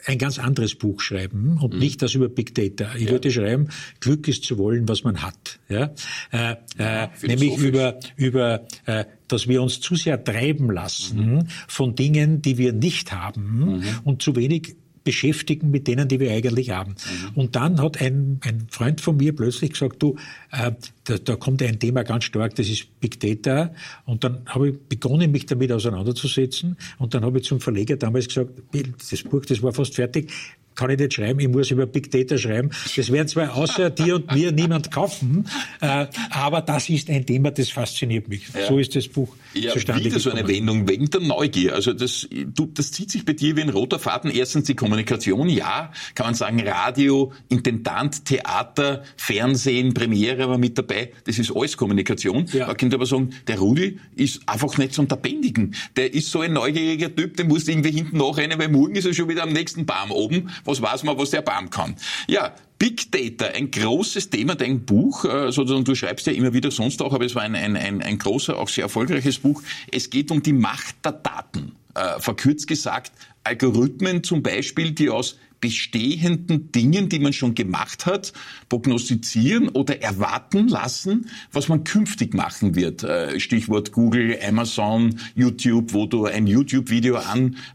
ein 0.06 0.18
ganz 0.18 0.40
anderes 0.40 0.76
Buch 0.76 1.02
schreiben 1.02 1.58
und 1.62 1.74
mhm. 1.74 1.80
nicht 1.80 2.02
das 2.02 2.14
über 2.14 2.30
Big 2.30 2.56
Data. 2.56 2.96
Ich 2.96 3.06
ja. 3.06 3.12
würde 3.12 3.32
schreiben, 3.32 3.70
Glück 4.00 4.28
ist 4.28 4.44
zu 4.44 4.58
wollen, 4.58 4.88
was 4.88 5.04
man 5.04 5.22
hat. 5.22 5.60
Ja? 5.68 5.92
Äh, 6.32 6.56
äh, 6.78 7.08
nämlich 7.22 7.58
über, 7.58 8.00
über 8.16 8.66
äh, 8.86 9.06
dass 9.28 9.48
wir 9.48 9.62
uns 9.62 9.80
zu 9.80 9.96
sehr 9.96 10.24
treiben 10.24 10.72
lassen 10.72 11.36
mhm. 11.36 11.48
von 11.68 11.96
Dingen, 11.96 12.42
die 12.42 12.58
wir 12.58 12.74
nicht 12.74 13.12
haben 13.14 13.78
mhm. 13.78 13.84
und 14.04 14.22
zu 14.22 14.36
wenig 14.36 14.76
beschäftigen 15.04 15.72
mit 15.72 15.88
denen, 15.88 16.08
die 16.08 16.20
wir 16.20 16.32
eigentlich 16.32 16.72
haben. 16.72 16.92
Mhm. 16.92 17.38
Und 17.38 17.56
dann 17.56 17.82
hat 17.82 18.02
ein, 18.02 18.40
ein 18.44 18.68
Freund 18.70 19.02
von 19.02 19.18
mir 19.18 19.36
plötzlich 19.36 19.72
gesagt, 19.72 20.02
du, 20.02 20.16
äh, 20.52 20.72
da, 21.06 21.18
da 21.18 21.36
kommt 21.36 21.62
ein 21.64 21.80
Thema 21.80 22.04
ganz 22.04 22.26
stark, 22.26 22.56
das 22.56 22.70
ist 22.70 23.00
Big 23.00 23.20
Data. 23.20 23.74
Und 24.06 24.24
dann 24.24 24.42
habe 24.46 24.70
ich 24.70 24.80
begonnen, 24.88 25.32
mich 25.32 25.46
damit 25.46 25.72
auseinanderzusetzen. 25.72 26.78
Und 26.98 27.14
dann 27.14 27.24
habe 27.24 27.40
ich 27.40 27.46
zum 27.46 27.60
Verleger 27.60 27.98
damals 27.98 28.28
gesagt, 28.28 28.52
das 28.72 29.24
Buch, 29.24 29.46
das 29.46 29.62
war 29.64 29.74
fast 29.74 29.96
fertig, 29.96 30.32
kann 30.76 30.90
ich 30.90 31.00
nicht 31.00 31.14
schreiben, 31.14 31.40
ich 31.40 31.50
muss 31.50 31.72
über 31.72 31.86
Big 31.86 32.10
Data 32.12 32.38
schreiben. 32.38 32.70
Das 32.96 33.12
werden 33.12 33.28
zwar 33.28 33.56
außer 33.56 33.90
dir 33.90 34.16
und 34.16 34.34
mir 34.34 34.52
niemand 34.52 34.92
kaufen, 34.92 35.46
äh, 35.82 36.08
aber 36.30 36.62
das 36.62 36.90
ist 36.90 37.10
ein 37.10 37.26
Thema, 37.26 37.52
das 37.52 37.70
fasziniert 37.70 38.28
mich. 38.28 38.48
Ja. 38.54 38.68
So 38.68 38.80
ist 38.80 38.96
das 38.96 39.08
Buch 39.08 39.36
ja, 39.54 39.74
zustande 39.74 40.06
wieder 40.06 40.18
gekommen. 40.18 40.38
so 40.38 40.44
eine 40.44 40.48
Wendung 40.48 40.88
wegen 40.88 41.10
der 41.10 41.22
Neugier. 41.22 41.76
Also 41.76 41.94
das, 41.94 42.28
du, 42.32 42.66
das 42.68 42.92
zieht 42.92 43.12
sich 43.12 43.26
bei 43.26 43.34
dir 43.34 43.56
wie 43.58 43.62
ein 43.62 43.70
roter 43.70 44.00
Faden. 44.00 44.32
Erstens 44.32 44.66
die 44.66 44.76
Kommunikation, 44.76 45.50
ja, 45.50 45.92
kann 46.16 46.28
man 46.28 46.36
sagen, 46.36 46.62
Radio, 46.66 47.34
Intendant, 47.50 48.26
Theater, 48.26 49.04
Fernsehen, 49.18 49.94
Premiere 49.94 50.50
war 50.50 50.58
mit 50.58 50.78
dabei. 50.78 51.12
Das 51.26 51.40
ist 51.40 51.56
alles 51.56 51.76
Kommunikation. 51.76 52.46
Ja. 52.54 52.68
Man 52.68 52.78
könnte 52.78 52.96
aber 52.96 53.06
sagen, 53.06 53.32
der 53.48 53.60
Rudi 53.60 54.00
ist 54.16 54.42
einfach 54.48 54.78
nicht 54.78 54.94
zum 54.94 55.08
Bändigen. 55.08 55.76
Der 55.96 56.14
ist 56.14 56.32
so 56.32 56.42
ein 56.42 56.54
neugieriger 56.54 57.14
Typ, 57.14 57.36
der 57.36 57.46
muss 57.46 57.68
irgendwie 57.68 57.92
hinten 57.92 58.18
nachrennen, 58.18 58.58
weil 58.60 58.70
morgen 58.70 58.96
ist 58.96 59.06
er 59.06 59.14
schon 59.14 59.28
wieder 59.28 59.44
am 59.44 59.52
nächsten 59.52 59.86
Baum 59.86 60.12
oben 60.12 60.50
was 60.70 60.82
weiß 60.82 61.04
man, 61.04 61.18
was 61.18 61.32
der 61.32 61.42
Baum 61.42 61.70
kann. 61.70 61.96
Ja, 62.28 62.54
Big 62.78 63.12
Data, 63.12 63.46
ein 63.54 63.72
großes 63.72 64.30
Thema, 64.30 64.56
dein 64.56 64.86
Buch, 64.86 65.26
äh, 65.26 65.52
sozusagen, 65.52 65.84
du 65.84 65.96
schreibst 65.96 66.28
ja 66.28 66.34
immer 66.34 66.54
wieder 66.54 66.72
sonst 66.72 67.02
auch, 67.02 67.14
aber 67.14 67.26
es 67.26 67.36
war 67.36 67.42
ein, 67.42 67.56
ein, 67.56 67.76
ein, 67.76 68.02
ein 68.02 68.18
großer, 68.18 68.58
auch 68.58 68.70
sehr 68.70 68.84
erfolgreiches 68.84 69.40
Buch. 69.40 69.62
Es 69.92 70.10
geht 70.10 70.32
um 70.32 70.42
die 70.42 70.54
Macht 70.54 70.96
der 71.04 71.14
Daten. 71.14 71.74
Äh, 71.96 72.20
verkürzt 72.20 72.68
gesagt, 72.68 73.12
Algorithmen 73.44 74.24
zum 74.24 74.44
Beispiel, 74.44 74.92
die 74.92 75.10
aus 75.10 75.38
bestehenden 75.60 76.72
Dingen, 76.72 77.10
die 77.10 77.20
man 77.20 77.34
schon 77.34 77.56
gemacht 77.56 78.06
hat, 78.06 78.34
prognostizieren 78.70 79.70
oder 79.70 80.02
erwarten 80.02 80.68
lassen, 80.68 81.30
was 81.52 81.68
man 81.68 81.84
künftig 81.84 82.34
machen 82.34 82.76
wird. 82.76 83.04
Äh, 83.04 83.40
Stichwort 83.40 83.92
Google, 83.92 84.38
Amazon, 84.46 85.20
YouTube, 85.36 85.94
wo 85.94 86.06
du 86.06 86.26
ein 86.26 86.48
YouTube-Video 86.48 87.18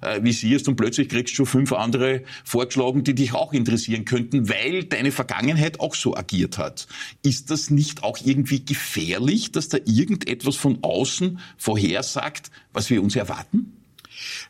anvisierst 0.01 0.69
und 0.69 0.77
plötzlich 0.77 1.09
kriegst 1.09 1.39
du 1.39 1.45
fünf 1.45 1.73
andere 1.73 2.23
vorgeschlagen, 2.45 3.05
die 3.05 3.15
dich 3.15 3.35
auch 3.35 3.53
interessieren 3.53 4.05
könnten, 4.05 4.49
weil 4.49 4.85
deine 4.85 5.13
Vergangenheit 5.13 5.81
auch 5.81 5.95
so 5.95 6.17
agiert 6.17 6.59
hat. 6.59 6.87
Ist 7.23 7.51
das 7.51 7.71
nicht 7.71 8.03
auch 8.03 8.19
irgendwie 8.25 8.65
gefährlich, 8.65 9.53
dass 9.53 9.69
da 9.69 9.79
irgendetwas 9.85 10.57
von 10.57 10.79
außen 10.83 11.39
vorhersagt, 11.57 12.51
was 12.73 12.91
wir 12.91 13.03
uns 13.03 13.17
erwarten? 13.17 13.73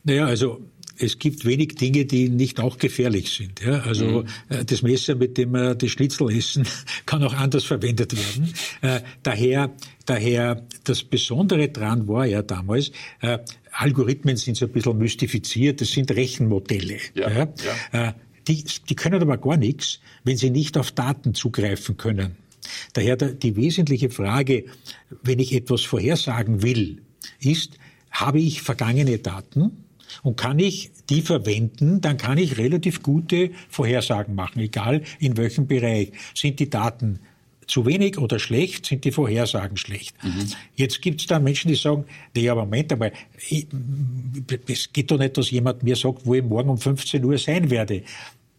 Naja, 0.04 0.26
also 0.26 0.60
es 0.98 1.18
gibt 1.18 1.44
wenig 1.44 1.74
Dinge, 1.74 2.04
die 2.04 2.28
nicht 2.28 2.60
auch 2.60 2.78
gefährlich 2.78 3.32
sind. 3.32 3.60
Ja? 3.60 3.80
Also 3.80 4.22
mhm. 4.22 4.28
Äh, 4.48 4.64
das 4.64 4.82
Messer, 4.82 5.14
mit 5.14 5.36
dem 5.38 5.52
wir 5.52 5.74
die 5.74 5.88
Schnitzel 5.88 6.30
essen, 6.30 6.66
kann 7.06 7.22
auch 7.22 7.34
anders 7.34 7.64
verwendet 7.64 8.16
werden. 8.16 8.52
Äh, 8.82 9.00
daher, 9.22 9.72
daher 10.06 10.66
das 10.84 11.02
Besondere 11.02 11.68
dran 11.68 12.06
war 12.08 12.26
ja 12.26 12.42
damals, 12.42 12.92
äh, 13.20 13.38
Algorithmen 13.72 14.36
sind 14.36 14.56
so 14.56 14.66
ein 14.66 14.72
bisschen 14.72 14.98
mystifiziert, 14.98 15.80
das 15.80 15.90
sind 15.90 16.10
Rechenmodelle. 16.12 16.98
Ja, 17.14 17.30
ja? 17.30 17.48
ja. 17.92 18.08
Äh, 18.08 18.12
die, 18.46 18.64
die 18.88 18.94
können 18.94 19.20
aber 19.20 19.38
gar 19.38 19.56
nichts, 19.56 20.00
wenn 20.22 20.36
sie 20.36 20.50
nicht 20.50 20.76
auf 20.76 20.92
Daten 20.92 21.34
zugreifen 21.34 21.96
können. 21.96 22.36
Daher 22.92 23.16
die 23.16 23.56
wesentliche 23.56 24.10
Frage, 24.10 24.64
wenn 25.22 25.38
ich 25.38 25.54
etwas 25.54 25.82
vorhersagen 25.82 26.62
will, 26.62 27.02
ist, 27.40 27.78
habe 28.10 28.40
ich 28.40 28.62
vergangene 28.62 29.18
Daten? 29.18 29.83
Und 30.23 30.37
kann 30.37 30.58
ich 30.58 30.90
die 31.11 31.23
verwenden, 31.23 32.00
dann 32.00 32.16
kann 32.16 32.38
ich 32.38 32.58
relativ 32.58 33.02
gute 33.02 33.50
Vorhersagen 33.68 34.34
machen, 34.34 34.61
egal 34.61 35.02
in 35.18 35.37
welchem 35.37 35.66
Bereich. 35.66 36.12
Sind 36.34 36.61
die 36.61 36.70
Daten 36.70 37.20
zu 37.66 37.87
wenig 37.87 38.18
oder 38.18 38.38
schlecht, 38.38 38.87
sind 38.87 39.04
die 39.04 39.12
Vorhersagen 39.12 39.76
schlecht. 39.76 40.16
Mhm. 40.23 40.52
Jetzt 40.75 41.02
gibt 41.02 41.20
es 41.20 41.26
da 41.26 41.38
Menschen, 41.38 41.68
die 41.68 41.76
sagen, 41.76 42.04
nee, 42.34 42.49
aber 42.49 42.62
Moment 42.62 42.92
einmal, 42.92 43.12
es 44.66 44.92
geht 44.92 45.11
doch 45.11 45.18
nicht, 45.18 45.37
dass 45.37 45.50
jemand 45.50 45.82
mir 45.82 45.96
sagt, 45.96 46.26
wo 46.26 46.34
ich 46.34 46.42
morgen 46.42 46.70
um 46.70 46.78
15 46.78 47.25
Uhr 47.25 47.38
sein 47.38 47.70
werde. 47.70 48.02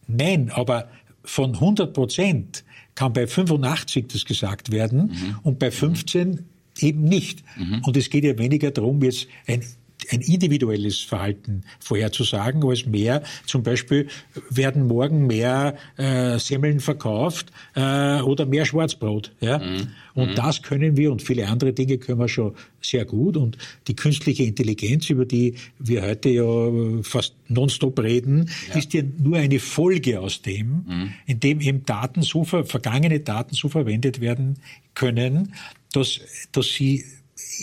Nein, 0.08 0.52
aber 0.52 0.90
von 1.24 1.54
100 1.54 1.94
Prozent 1.94 2.64
kann 2.94 3.14
bei 3.14 3.28
85 3.28 4.08
das 4.08 4.26
gesagt 4.26 4.72
werden 4.72 5.08
mhm. 5.08 5.40
und 5.44 5.60
bei 5.60 5.72
15 5.72 6.46
eben 6.80 7.04
nicht. 7.04 7.44
Mhm. 7.58 7.82
Und 7.86 7.98
es 7.98 8.10
geht 8.10 8.24
ja 8.24 8.38
weniger 8.38 8.72
darum, 8.72 9.02
jetzt 9.04 9.28
ein 9.48 9.64
ein 10.12 10.22
individuelles 10.22 11.02
Verhalten 11.02 11.64
vorherzusagen, 11.80 12.64
als 12.64 12.86
mehr, 12.86 13.24
zum 13.46 13.64
Beispiel 13.64 14.08
werden 14.50 14.88
morgen 14.88 15.28
mehr 15.28 15.76
äh, 15.98 16.38
Semmeln 16.40 16.80
verkauft 16.80 17.52
äh, 17.76 18.22
oder 18.22 18.46
mehr 18.46 18.66
Schwarzbrot. 18.66 19.32
Ja? 19.40 19.60
Mhm. 19.60 19.88
Und 20.14 20.32
mhm. 20.32 20.36
das 20.36 20.62
können 20.62 20.98
wir 20.98 21.12
und 21.12 21.22
viele 21.22 21.48
andere 21.48 21.74
Dinge 21.74 21.98
können 21.98 22.20
wir 22.20 22.30
schon 22.30 22.56
sehr 22.82 23.06
gut. 23.06 23.38
Und 23.38 23.58
die 23.88 23.96
künstliche 23.96 24.44
Intelligenz, 24.44 25.10
über 25.10 25.26
die 25.26 25.56
wir 25.80 26.04
heute 26.04 26.30
ja 26.30 27.02
fast 27.04 27.36
nonstop 27.50 28.00
reden, 28.00 28.50
ja. 28.70 28.76
ist 28.76 28.94
ja 28.94 29.04
nur 29.22 29.38
eine 29.38 29.60
Folge 29.60 30.22
aus 30.22 30.42
dem, 30.42 30.86
mhm. 30.88 31.14
in 31.26 31.40
dem 31.40 31.62
eben 31.62 31.86
Daten 31.86 32.22
so, 32.22 32.44
vergangene 32.44 33.20
Daten 33.20 33.56
so 33.56 33.70
verwendet 33.70 34.22
werden 34.22 34.58
können, 34.94 35.54
dass, 35.92 36.20
dass 36.52 36.68
sie 36.68 37.04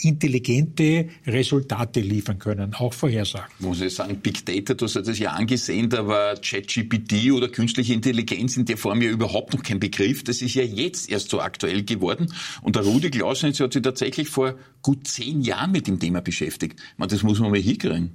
intelligente 0.02 1.08
Resultate 1.26 2.00
liefern 2.00 2.38
können, 2.38 2.74
auch 2.74 2.92
Vorhersagen. 2.92 3.50
Muss 3.58 3.80
ich 3.80 3.94
sagen, 3.94 4.16
Big 4.16 4.44
Data, 4.44 4.74
du 4.74 4.84
hast 4.84 4.96
das 4.96 5.18
ja 5.18 5.32
angesehen, 5.32 5.88
da 5.88 6.06
war 6.06 6.36
ChatGPT 6.36 7.32
oder 7.32 7.48
künstliche 7.48 7.94
Intelligenz 7.94 8.56
in 8.56 8.66
der 8.66 8.76
Form 8.76 9.00
ja 9.00 9.08
überhaupt 9.08 9.54
noch 9.54 9.62
kein 9.62 9.80
Begriff. 9.80 10.24
Das 10.24 10.42
ist 10.42 10.54
ja 10.54 10.62
jetzt 10.62 11.10
erst 11.10 11.30
so 11.30 11.40
aktuell 11.40 11.84
geworden. 11.84 12.32
Und 12.60 12.76
der 12.76 12.82
Rudi 12.82 13.10
Klausnitz 13.10 13.60
hat 13.60 13.72
sich 13.72 13.82
tatsächlich 13.82 14.28
vor 14.28 14.58
gut 14.82 15.06
zehn 15.06 15.40
Jahren 15.40 15.72
mit 15.72 15.86
dem 15.86 15.98
Thema 15.98 16.20
beschäftigt. 16.20 16.78
Man, 16.98 17.08
das 17.08 17.22
muss 17.22 17.40
man 17.40 17.50
mal 17.50 17.60
hinkriegen. 17.60 18.10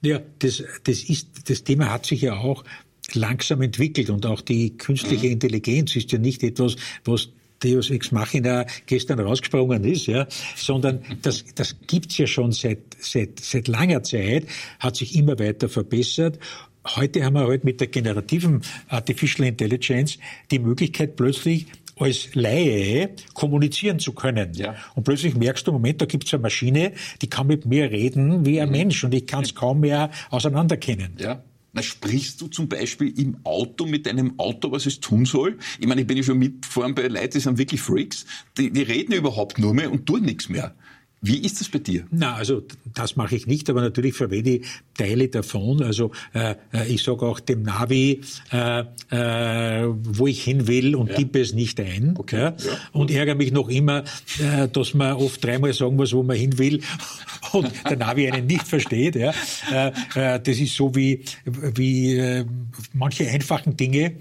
Ja, 0.00 0.20
das, 0.38 0.62
das 0.84 1.02
ist, 1.02 1.50
das 1.50 1.64
Thema 1.64 1.90
hat 1.90 2.06
sich 2.06 2.22
ja 2.22 2.36
auch 2.36 2.62
langsam 3.14 3.62
entwickelt 3.62 4.10
und 4.10 4.26
auch 4.26 4.40
die 4.40 4.76
künstliche 4.78 5.26
mhm. 5.26 5.32
Intelligenz 5.32 5.96
ist 5.96 6.12
ja 6.12 6.18
nicht 6.18 6.44
etwas, 6.44 6.76
was 7.04 7.30
Deus 7.62 7.90
Ex 7.90 8.12
Machina 8.12 8.66
gestern 8.86 9.20
rausgesprungen 9.20 9.84
ist, 9.84 10.06
ja, 10.06 10.26
sondern 10.56 11.02
das, 11.22 11.44
das 11.54 11.76
gibt's 11.86 12.18
ja 12.18 12.26
schon 12.26 12.52
seit, 12.52 12.78
seit, 12.98 13.40
seit 13.40 13.68
langer 13.68 14.02
Zeit, 14.02 14.46
hat 14.78 14.96
sich 14.96 15.16
immer 15.16 15.38
weiter 15.38 15.68
verbessert. 15.68 16.38
Heute 16.96 17.24
haben 17.24 17.34
wir 17.34 17.46
halt 17.46 17.64
mit 17.64 17.80
der 17.80 17.86
generativen 17.86 18.62
Artificial 18.88 19.48
Intelligence 19.48 20.18
die 20.50 20.58
Möglichkeit 20.58 21.16
plötzlich 21.16 21.66
als 21.96 22.34
Laie 22.34 23.10
kommunizieren 23.34 23.98
zu 23.98 24.12
können. 24.12 24.52
Ja. 24.54 24.74
Und 24.94 25.04
plötzlich 25.04 25.34
merkst 25.34 25.66
du, 25.66 25.72
Moment, 25.72 26.00
da 26.02 26.06
gibt's 26.06 26.34
eine 26.34 26.42
Maschine, 26.42 26.92
die 27.22 27.28
kann 27.28 27.46
mit 27.46 27.66
mir 27.66 27.90
reden 27.90 28.44
wie 28.44 28.60
ein 28.60 28.68
mhm. 28.68 28.76
Mensch 28.76 29.04
und 29.04 29.14
ich 29.14 29.26
kann 29.26 29.44
es 29.44 29.54
kaum 29.54 29.80
mehr 29.80 30.10
auseinanderkennen. 30.30 31.16
Ja. 31.18 31.42
Na, 31.74 31.82
sprichst 31.82 32.40
du 32.40 32.46
zum 32.46 32.68
Beispiel 32.68 33.18
im 33.18 33.36
Auto 33.42 33.84
mit 33.84 34.06
einem 34.06 34.38
Auto, 34.38 34.70
was 34.70 34.86
es 34.86 35.00
tun 35.00 35.26
soll? 35.26 35.58
Ich 35.80 35.88
meine, 35.88 36.02
ich 36.02 36.06
bin 36.06 36.16
ja 36.16 36.22
schon 36.22 36.38
mitgefahren 36.38 36.94
bei 36.94 37.08
Leuten, 37.08 37.32
die 37.32 37.40
sind 37.40 37.58
wirklich 37.58 37.82
Freaks. 37.82 38.26
Die, 38.56 38.70
die 38.70 38.82
reden 38.82 39.12
überhaupt 39.12 39.58
nur 39.58 39.74
mehr 39.74 39.90
und 39.90 40.06
tun 40.06 40.22
nichts 40.22 40.48
mehr. 40.48 40.74
Wie 41.26 41.38
ist 41.38 41.58
das 41.58 41.70
bei 41.70 41.78
dir? 41.78 42.04
Na, 42.10 42.34
also 42.34 42.62
das 42.94 43.16
mache 43.16 43.34
ich 43.34 43.46
nicht, 43.46 43.70
aber 43.70 43.80
natürlich 43.80 44.12
verwende 44.12 44.56
ich 44.56 44.66
Teile 44.92 45.28
davon. 45.28 45.82
Also 45.82 46.10
äh, 46.34 46.54
äh 46.74 46.86
ich 46.86 47.02
sage 47.02 47.24
auch 47.24 47.40
dem 47.40 47.62
Navi, 47.62 48.20
äh, 48.52 48.80
äh, 49.10 49.88
wo 49.88 50.26
ich 50.26 50.44
hin 50.44 50.68
will 50.68 50.94
und 50.94 51.08
ja. 51.08 51.16
tippe 51.16 51.40
es 51.40 51.54
nicht 51.54 51.80
ein. 51.80 52.14
Okay. 52.18 52.36
Ja? 52.36 52.56
Und 52.92 53.10
ärgere 53.10 53.36
mich 53.36 53.52
noch 53.52 53.70
immer, 53.70 54.04
äh, 54.38 54.68
dass 54.68 54.92
man 54.92 55.14
oft 55.14 55.42
dreimal 55.42 55.72
sagen 55.72 55.96
muss, 55.96 56.12
wo 56.12 56.22
man 56.22 56.36
hin 56.36 56.58
will 56.58 56.82
und 57.52 57.72
der 57.88 57.96
Navi 57.96 58.30
einen 58.30 58.46
nicht 58.46 58.68
versteht. 58.68 59.16
Ja? 59.16 59.32
Äh, 59.72 59.92
das 60.40 60.58
ist 60.58 60.76
so 60.76 60.94
wie, 60.94 61.24
wie 61.46 62.44
manche 62.92 63.28
einfachen 63.30 63.76
Dinge, 63.78 64.16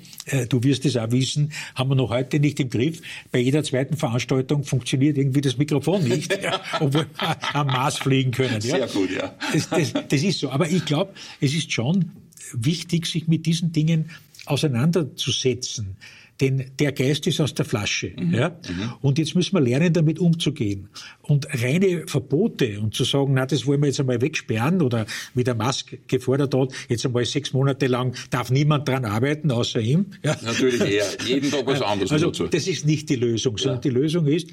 du 0.48 0.64
wirst 0.64 0.86
es 0.86 0.96
auch 0.96 1.12
wissen, 1.12 1.52
haben 1.76 1.90
wir 1.90 1.96
noch 1.96 2.10
heute 2.10 2.40
nicht 2.40 2.60
im 2.62 2.70
Griff. 2.70 3.02
Bei 3.32 3.40
jeder 3.40 3.64
zweiten 3.64 3.98
Veranstaltung 3.98 4.64
funktioniert 4.64 5.18
irgendwie 5.18 5.42
das 5.42 5.58
Mikrofon 5.58 6.04
nicht. 6.04 6.34
Ja? 6.44 6.60
Obwohl 6.96 7.08
wir 7.20 7.56
am 7.56 7.68
Mars 7.68 7.98
fliegen 7.98 8.32
können. 8.32 8.62
Ja? 8.62 8.88
Sehr 8.88 8.88
gut, 8.88 9.12
ja. 9.12 9.34
Das, 9.52 9.70
das, 9.70 9.94
das 10.08 10.24
ist 10.24 10.40
so. 10.40 10.50
Aber 10.50 10.70
ich 10.70 10.86
glaube, 10.86 11.14
es 11.40 11.54
ist 11.54 11.72
schon 11.72 12.12
wichtig, 12.54 13.06
sich 13.08 13.28
mit 13.28 13.46
diesen 13.46 13.72
Dingen 13.72 14.10
auseinanderzusetzen. 14.46 15.98
Denn 16.42 16.72
der 16.80 16.92
Geist 16.92 17.28
ist 17.28 17.40
aus 17.40 17.54
der 17.54 17.64
Flasche. 17.64 18.12
Mhm. 18.18 18.34
Ja? 18.34 18.50
Mhm. 18.50 18.94
Und 19.02 19.20
jetzt 19.20 19.36
müssen 19.36 19.56
wir 19.56 19.62
lernen, 19.62 19.94
damit 19.94 20.20
umzugehen. 20.20 20.90
Und 21.22 21.48
reine 21.62 22.08
Verbote 22.08 22.82
und 22.82 22.96
zu 22.96 23.04
sagen, 23.04 23.36
na, 23.36 23.46
das 23.46 23.68
wollen 23.68 23.82
wir 23.82 23.88
jetzt 23.88 24.00
einmal 24.00 24.20
wegsperren 24.20 24.82
oder 24.82 25.06
wie 25.36 25.44
der 25.44 25.56
Musk 25.56 25.96
gefordert 26.08 26.56
hat, 26.56 26.74
jetzt 26.90 27.06
einmal 27.06 27.24
sechs 27.26 27.54
Monate 27.54 27.88
lang 27.88 28.16
darf 28.32 28.50
niemand 28.50 28.88
dran 28.88 29.06
arbeiten, 29.06 29.52
außer 29.52 29.80
ihm. 29.80 30.08
Ja? 30.24 30.36
Natürlich 30.42 30.82
eher. 30.82 31.06
Jeden 31.26 31.52
Tag 31.52 31.68
was 31.68 31.82
anderes. 31.82 32.12
Also, 32.12 32.28
dazu. 32.28 32.48
das 32.48 32.68
ist 32.68 32.86
nicht 32.86 33.10
die 33.10 33.16
Lösung, 33.16 33.58
sondern 33.58 33.78
ja. 33.78 33.82
die 33.82 33.90
Lösung 33.90 34.26
ist, 34.26 34.50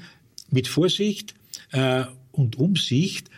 mit 0.51 0.67
Vorsicht 0.67 1.33
äh, 1.71 2.03
und 2.31 2.57
Umsicht 2.57 3.29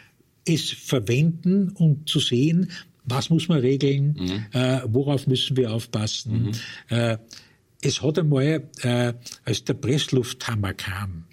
es 0.45 0.69
verwenden 0.69 1.69
und 1.69 2.09
zu 2.09 2.19
sehen, 2.19 2.69
was 3.05 3.29
muss 3.29 3.47
man 3.47 3.59
regeln, 3.59 4.17
mhm. 4.19 4.59
äh, 4.59 4.81
worauf 4.85 5.27
müssen 5.27 5.57
wir 5.57 5.71
aufpassen. 5.71 6.43
Mhm. 6.89 6.95
Äh, 6.95 7.17
es 7.81 8.01
hat 8.01 8.17
einmal, 8.17 8.63
äh, 8.81 9.13
als 9.43 9.65
der 9.65 9.73
Presslufthammer 9.73 10.73
kam, 10.73 11.25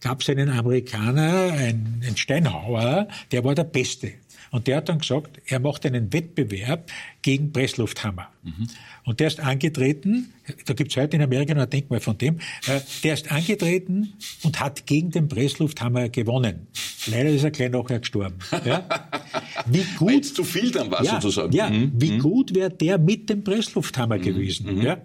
gab 0.00 0.22
es 0.22 0.30
einen 0.30 0.48
Amerikaner, 0.48 1.52
einen, 1.52 2.02
einen 2.04 2.16
Steinhauer, 2.16 3.08
der 3.30 3.44
war 3.44 3.54
der 3.54 3.64
Beste. 3.64 4.12
Und 4.50 4.66
der 4.66 4.78
hat 4.78 4.88
dann 4.88 4.98
gesagt, 4.98 5.40
er 5.46 5.60
macht 5.60 5.84
einen 5.86 6.12
Wettbewerb 6.12 6.90
gegen 7.22 7.52
Presslufthammer. 7.52 8.28
Mhm. 8.42 8.68
Und 9.04 9.20
der 9.20 9.28
ist 9.28 9.40
angetreten, 9.40 10.32
da 10.66 10.74
gibt 10.74 10.90
es 10.90 10.96
heute 10.96 11.16
in 11.16 11.22
Amerika 11.22 11.54
noch 11.54 11.62
ein 11.62 11.70
Denkmal 11.70 12.00
von 12.00 12.16
dem, 12.18 12.38
äh, 12.66 12.80
der 13.04 13.14
ist 13.14 13.30
angetreten 13.30 14.14
und 14.42 14.60
hat 14.60 14.86
gegen 14.86 15.10
den 15.10 15.28
Presslufthammer 15.28 16.08
gewonnen. 16.08 16.66
Leider 17.06 17.30
ist 17.30 17.44
er 17.44 17.50
gleich 17.50 17.70
nachher 17.70 18.00
gestorben. 18.00 18.36
Ja? 18.64 18.86
Wie 19.66 19.84
gut, 19.96 20.24
zu 20.24 20.44
viel 20.44 20.70
dann 20.70 20.90
war 20.90 21.02
ja, 21.02 21.12
sozusagen. 21.12 21.52
Ja, 21.52 21.68
mhm. 21.68 21.92
wie 21.94 22.12
mhm. 22.12 22.18
gut 22.20 22.54
wäre 22.54 22.70
der 22.70 22.98
mit 22.98 23.28
dem 23.28 23.44
Presslufthammer 23.44 24.18
mhm. 24.18 24.22
gewesen. 24.22 24.76
Mhm. 24.76 24.82
Ja? 24.82 24.98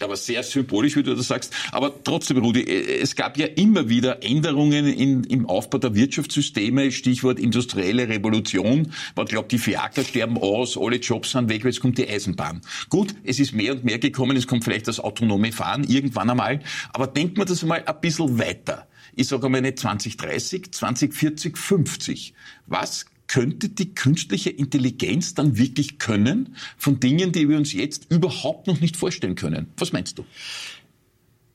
Aber 0.00 0.16
sehr 0.16 0.42
symbolisch, 0.42 0.96
wie 0.96 1.04
du 1.04 1.14
das 1.14 1.28
sagst. 1.28 1.52
Aber 1.70 2.02
trotzdem, 2.02 2.38
Rudi, 2.38 2.62
äh, 2.62 3.00
es 3.00 3.14
gab 3.14 3.38
ja 3.38 3.46
immer 3.46 3.88
wieder 3.88 4.24
Änderungen 4.24 4.86
in, 4.86 5.22
im 5.24 5.46
Aufbau 5.46 5.78
der 5.78 5.94
Wirtschaftssysteme. 5.94 6.90
Stichwort 6.90 7.38
industrielle 7.38 8.08
Revolution. 8.08 8.92
Man 9.14 9.26
glaubt, 9.26 9.52
die 9.52 9.58
Fiaker 9.58 10.02
sterben 10.02 10.36
aus, 10.38 10.76
alle 10.76 10.96
Jobs 10.96 11.30
sind 11.30 11.48
weg, 11.48 11.64
jetzt 11.64 11.80
kommt 11.80 11.98
die 11.98 12.08
Eisenbahn. 12.08 12.60
Gut, 12.88 13.14
es 13.22 13.38
ist 13.38 13.52
mehr 13.52 13.72
und 13.72 13.84
mehr 13.84 13.98
gekommen, 13.98 14.36
es 14.36 14.46
kommt 14.46 14.64
vielleicht 14.64 14.88
das 14.88 14.98
autonome 14.98 15.52
Fahren 15.52 15.84
irgendwann 15.84 16.28
einmal. 16.28 16.60
Aber 16.92 17.06
denkt 17.06 17.38
man 17.38 17.46
das 17.46 17.62
einmal 17.62 17.84
ein 17.84 18.00
bisschen 18.00 18.38
weiter. 18.38 18.88
Ich 19.14 19.28
sage 19.28 19.46
einmal 19.46 19.60
nicht 19.60 19.78
2030, 19.78 20.72
2040, 20.72 21.56
50. 21.56 22.34
Was 22.66 23.06
könnte 23.26 23.68
die 23.68 23.94
künstliche 23.94 24.50
Intelligenz 24.50 25.34
dann 25.34 25.56
wirklich 25.56 25.98
können 25.98 26.56
von 26.76 27.00
Dingen, 27.00 27.32
die 27.32 27.48
wir 27.48 27.56
uns 27.56 27.72
jetzt 27.72 28.06
überhaupt 28.10 28.66
noch 28.66 28.80
nicht 28.80 28.96
vorstellen 28.96 29.34
können? 29.34 29.68
Was 29.76 29.92
meinst 29.92 30.18
du? 30.18 30.24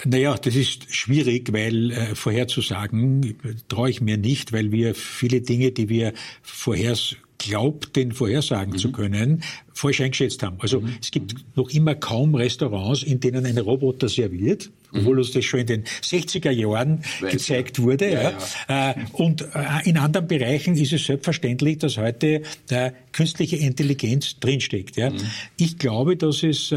Naja, 0.06 0.38
das 0.38 0.56
ist 0.56 0.94
schwierig, 0.96 1.52
weil 1.52 1.92
äh, 1.92 2.16
vorherzusagen 2.16 3.36
traue 3.68 3.90
ich 3.90 4.00
mir 4.00 4.18
nicht, 4.18 4.54
weil 4.54 4.72
wir 4.72 4.96
viele 4.96 5.42
Dinge, 5.42 5.72
die 5.72 5.90
wir 5.90 6.14
vorher 6.42 6.96
glaubten, 7.38 8.14
vorhersagen 8.14 8.74
mhm. 8.74 8.78
zu 8.78 8.92
können, 8.92 9.44
falsch 9.74 10.02
eingeschätzt 10.02 10.42
haben. 10.44 10.58
Also 10.60 10.82
mhm. 10.82 10.94
es 11.02 11.12
gibt 11.12 11.36
noch 11.56 11.70
immer 11.70 11.96
kaum 11.96 12.36
Restaurants, 12.36 13.04
in 13.04 13.20
denen 13.20 13.46
ein 13.46 13.58
Roboter 13.58 14.08
serviert, 14.08 14.70
mhm. 14.92 15.00
obwohl 15.00 15.20
uns 15.20 15.32
das 15.32 15.46
schon 15.46 15.62
in 15.62 15.68
den 15.68 15.84
60er 15.84 16.52
Jahren 16.52 17.02
Weiß 17.20 17.32
gezeigt 17.32 17.78
ja. 17.78 17.84
wurde. 17.84 18.12
Ja, 18.12 18.34
ja. 18.68 18.92
Äh, 18.92 18.96
und 19.14 19.42
äh, 19.42 19.90
in 19.90 19.98
anderen 19.98 20.28
Bereichen 20.28 20.76
ist 20.76 20.94
es 20.94 21.06
selbstverständlich, 21.06 21.80
dass 21.80 21.98
heute 21.98 22.42
äh, 22.70 22.92
künstliche 23.12 23.58
Intelligenz 23.58 24.40
drinsteckt. 24.40 24.98
Mhm. 24.98 25.18
Ich 25.58 25.78
glaube, 25.78 26.18
dass 26.18 26.44
es 26.44 26.74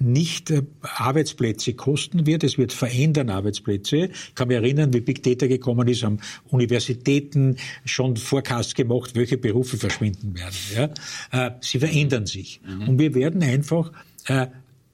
nicht 0.00 0.52
Arbeitsplätze 0.82 1.74
kosten 1.74 2.26
wird, 2.26 2.42
es 2.42 2.58
wird 2.58 2.72
verändern 2.72 3.30
Arbeitsplätze. 3.30 4.06
Ich 4.06 4.34
kann 4.34 4.48
mich 4.48 4.56
erinnern, 4.56 4.92
wie 4.92 5.00
Big 5.00 5.22
Data 5.22 5.46
gekommen 5.46 5.86
ist, 5.86 6.02
haben 6.02 6.18
Universitäten 6.50 7.56
schon 7.84 8.16
Forecast 8.16 8.74
gemacht, 8.74 9.14
welche 9.14 9.38
Berufe 9.38 9.76
verschwinden 9.76 10.34
werden. 10.34 10.92
Ja? 11.32 11.56
Sie 11.60 11.78
verändern 11.78 12.26
sich. 12.26 12.60
Mhm. 12.66 12.88
Und 12.88 12.98
wir 12.98 13.14
werden 13.14 13.42
einfach 13.42 13.92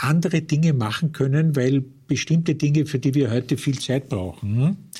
andere 0.00 0.42
Dinge 0.42 0.72
machen 0.72 1.12
können, 1.12 1.56
weil 1.56 1.84
bestimmte 2.10 2.56
Dinge, 2.56 2.86
für 2.86 2.98
die 2.98 3.14
wir 3.14 3.30
heute 3.30 3.56
viel 3.56 3.78
Zeit 3.78 4.08
brauchen, 4.08 4.90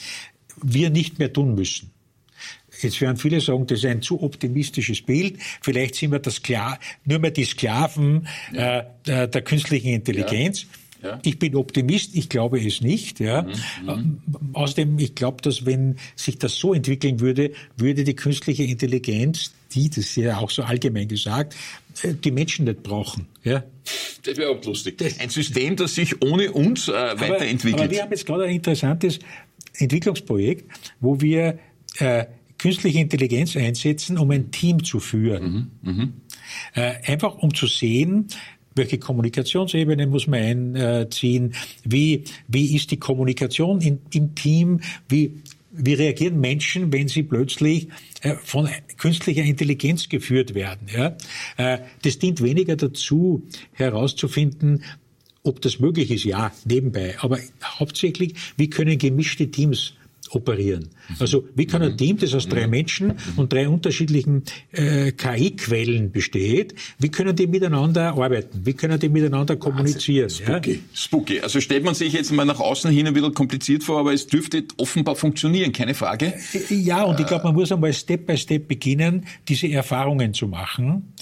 wir 0.62 0.90
nicht 0.90 1.18
mehr 1.18 1.32
tun 1.32 1.54
müssen. 1.56 1.90
Jetzt 2.80 3.00
werden 3.00 3.16
viele 3.16 3.40
sagen, 3.40 3.66
das 3.66 3.80
ist 3.80 3.84
ein 3.84 4.00
zu 4.00 4.22
optimistisches 4.22 5.02
Bild. 5.02 5.38
Vielleicht 5.60 5.96
sind 5.96 6.12
wir 6.12 6.20
das 6.20 6.36
Skla 6.36 6.78
nur 7.04 7.18
mehr 7.18 7.32
die 7.32 7.44
Sklaven 7.44 8.26
ja. 8.52 8.86
äh, 9.06 9.28
der 9.28 9.42
künstlichen 9.42 9.88
Intelligenz. 9.88 10.62
Ja. 10.62 10.68
Ja. 11.02 11.18
Ich 11.22 11.38
bin 11.38 11.56
Optimist, 11.56 12.14
ich 12.14 12.28
glaube 12.28 12.64
es 12.64 12.80
nicht. 12.80 13.20
Ja. 13.20 13.42
Mhm. 13.42 13.50
mhm. 13.86 14.20
Außerdem, 14.52 14.98
ich 14.98 15.14
glaube, 15.14 15.42
dass 15.42 15.66
wenn 15.66 15.96
sich 16.14 16.38
das 16.38 16.56
so 16.56 16.74
entwickeln 16.74 17.20
würde, 17.20 17.52
würde 17.76 18.04
die 18.04 18.14
künstliche 18.14 18.64
Intelligenz, 18.64 19.52
die, 19.72 19.88
das 19.88 19.98
ist 19.98 20.16
ja 20.16 20.38
auch 20.38 20.50
so 20.50 20.62
allgemein 20.62 21.08
gesagt, 21.08 21.54
äh, 21.54 21.56
die 22.02 22.30
Menschen 22.30 22.64
nicht 22.64 22.82
brauchen. 22.82 23.26
Ja. 23.42 23.64
Das 24.22 24.36
wäre 24.36 24.50
auch 24.50 24.64
lustig. 24.64 25.02
Ein 25.18 25.30
System, 25.30 25.76
das 25.76 25.94
sich 25.94 26.22
ohne 26.22 26.52
uns 26.52 26.88
äh, 26.88 26.92
weiterentwickelt. 26.92 27.74
Aber, 27.74 27.84
aber 27.84 27.90
wir 27.90 28.02
haben 28.02 28.10
jetzt 28.10 28.26
gerade 28.26 28.44
ein 28.44 28.54
interessantes 28.54 29.18
Entwicklungsprojekt, 29.74 30.70
wo 31.00 31.20
wir 31.20 31.58
äh, 31.98 32.26
künstliche 32.58 32.98
Intelligenz 32.98 33.56
einsetzen, 33.56 34.18
um 34.18 34.30
ein 34.30 34.50
Team 34.50 34.84
zu 34.84 35.00
führen. 35.00 35.70
Mhm, 35.82 35.92
mh. 35.92 36.08
äh, 36.74 36.92
einfach 37.06 37.36
um 37.36 37.54
zu 37.54 37.66
sehen, 37.66 38.28
welche 38.74 38.98
Kommunikationsebene 38.98 40.06
muss 40.06 40.26
man 40.26 40.76
einziehen, 40.76 41.54
wie, 41.84 42.24
wie 42.48 42.76
ist 42.76 42.90
die 42.90 42.98
Kommunikation 42.98 43.80
in, 43.80 43.98
im 44.12 44.34
Team, 44.34 44.80
wie, 45.08 45.42
wie 45.80 45.94
reagieren 45.94 46.40
Menschen, 46.40 46.92
wenn 46.92 47.08
sie 47.08 47.22
plötzlich 47.22 47.88
äh, 48.22 48.34
von 48.42 48.68
künstlicher 48.98 49.42
Intelligenz 49.42 50.08
geführt 50.08 50.54
werden. 50.54 50.88
Äh, 51.56 51.78
das 52.02 52.18
dient 52.18 52.42
weniger 52.42 52.76
dazu, 52.76 53.46
herauszufinden, 53.72 54.84
ob 55.42 55.60
das 55.62 55.80
möglich 55.80 56.10
ist, 56.10 56.24
ja, 56.24 56.52
nebenbei. 56.64 57.16
Aber 57.20 57.38
hauptsächlich, 57.62 58.34
wie 58.56 58.68
können 58.68 58.98
gemischte 58.98 59.50
Teams 59.50 59.94
operieren. 60.30 60.90
Also 61.18 61.44
wie 61.54 61.66
kann 61.66 61.82
ein 61.82 61.96
Team, 61.96 62.18
das 62.18 62.34
aus 62.34 62.48
drei 62.48 62.66
Menschen 62.66 63.14
und 63.36 63.52
drei 63.52 63.68
unterschiedlichen 63.68 64.44
äh, 64.72 65.12
KI-Quellen 65.12 66.12
besteht, 66.12 66.74
wie 66.98 67.10
können 67.10 67.34
die 67.36 67.46
miteinander 67.46 68.14
arbeiten? 68.14 68.60
Wie 68.64 68.74
können 68.74 68.98
die 68.98 69.08
miteinander 69.08 69.56
kommunizieren? 69.56 70.30
Spooky, 70.30 70.72
ja? 70.72 70.78
spooky. 70.94 71.40
Also 71.40 71.60
stellt 71.60 71.84
man 71.84 71.94
sich 71.94 72.12
jetzt 72.12 72.32
mal 72.32 72.44
nach 72.44 72.60
außen 72.60 72.90
hin 72.90 73.06
ein 73.06 73.14
bisschen 73.14 73.34
kompliziert 73.34 73.84
vor, 73.84 74.00
aber 74.00 74.12
es 74.12 74.26
dürfte 74.26 74.64
offenbar 74.76 75.16
funktionieren, 75.16 75.72
keine 75.72 75.94
Frage. 75.94 76.34
Ja, 76.68 77.04
und 77.04 77.20
ich 77.20 77.26
glaube, 77.26 77.44
man 77.44 77.54
muss 77.54 77.72
einmal 77.72 77.92
Step 77.92 78.26
by 78.26 78.36
Step 78.36 78.68
beginnen, 78.68 79.26
diese 79.48 79.68
Erfahrungen 79.68 80.34
zu 80.34 80.46
machen. 80.46 81.12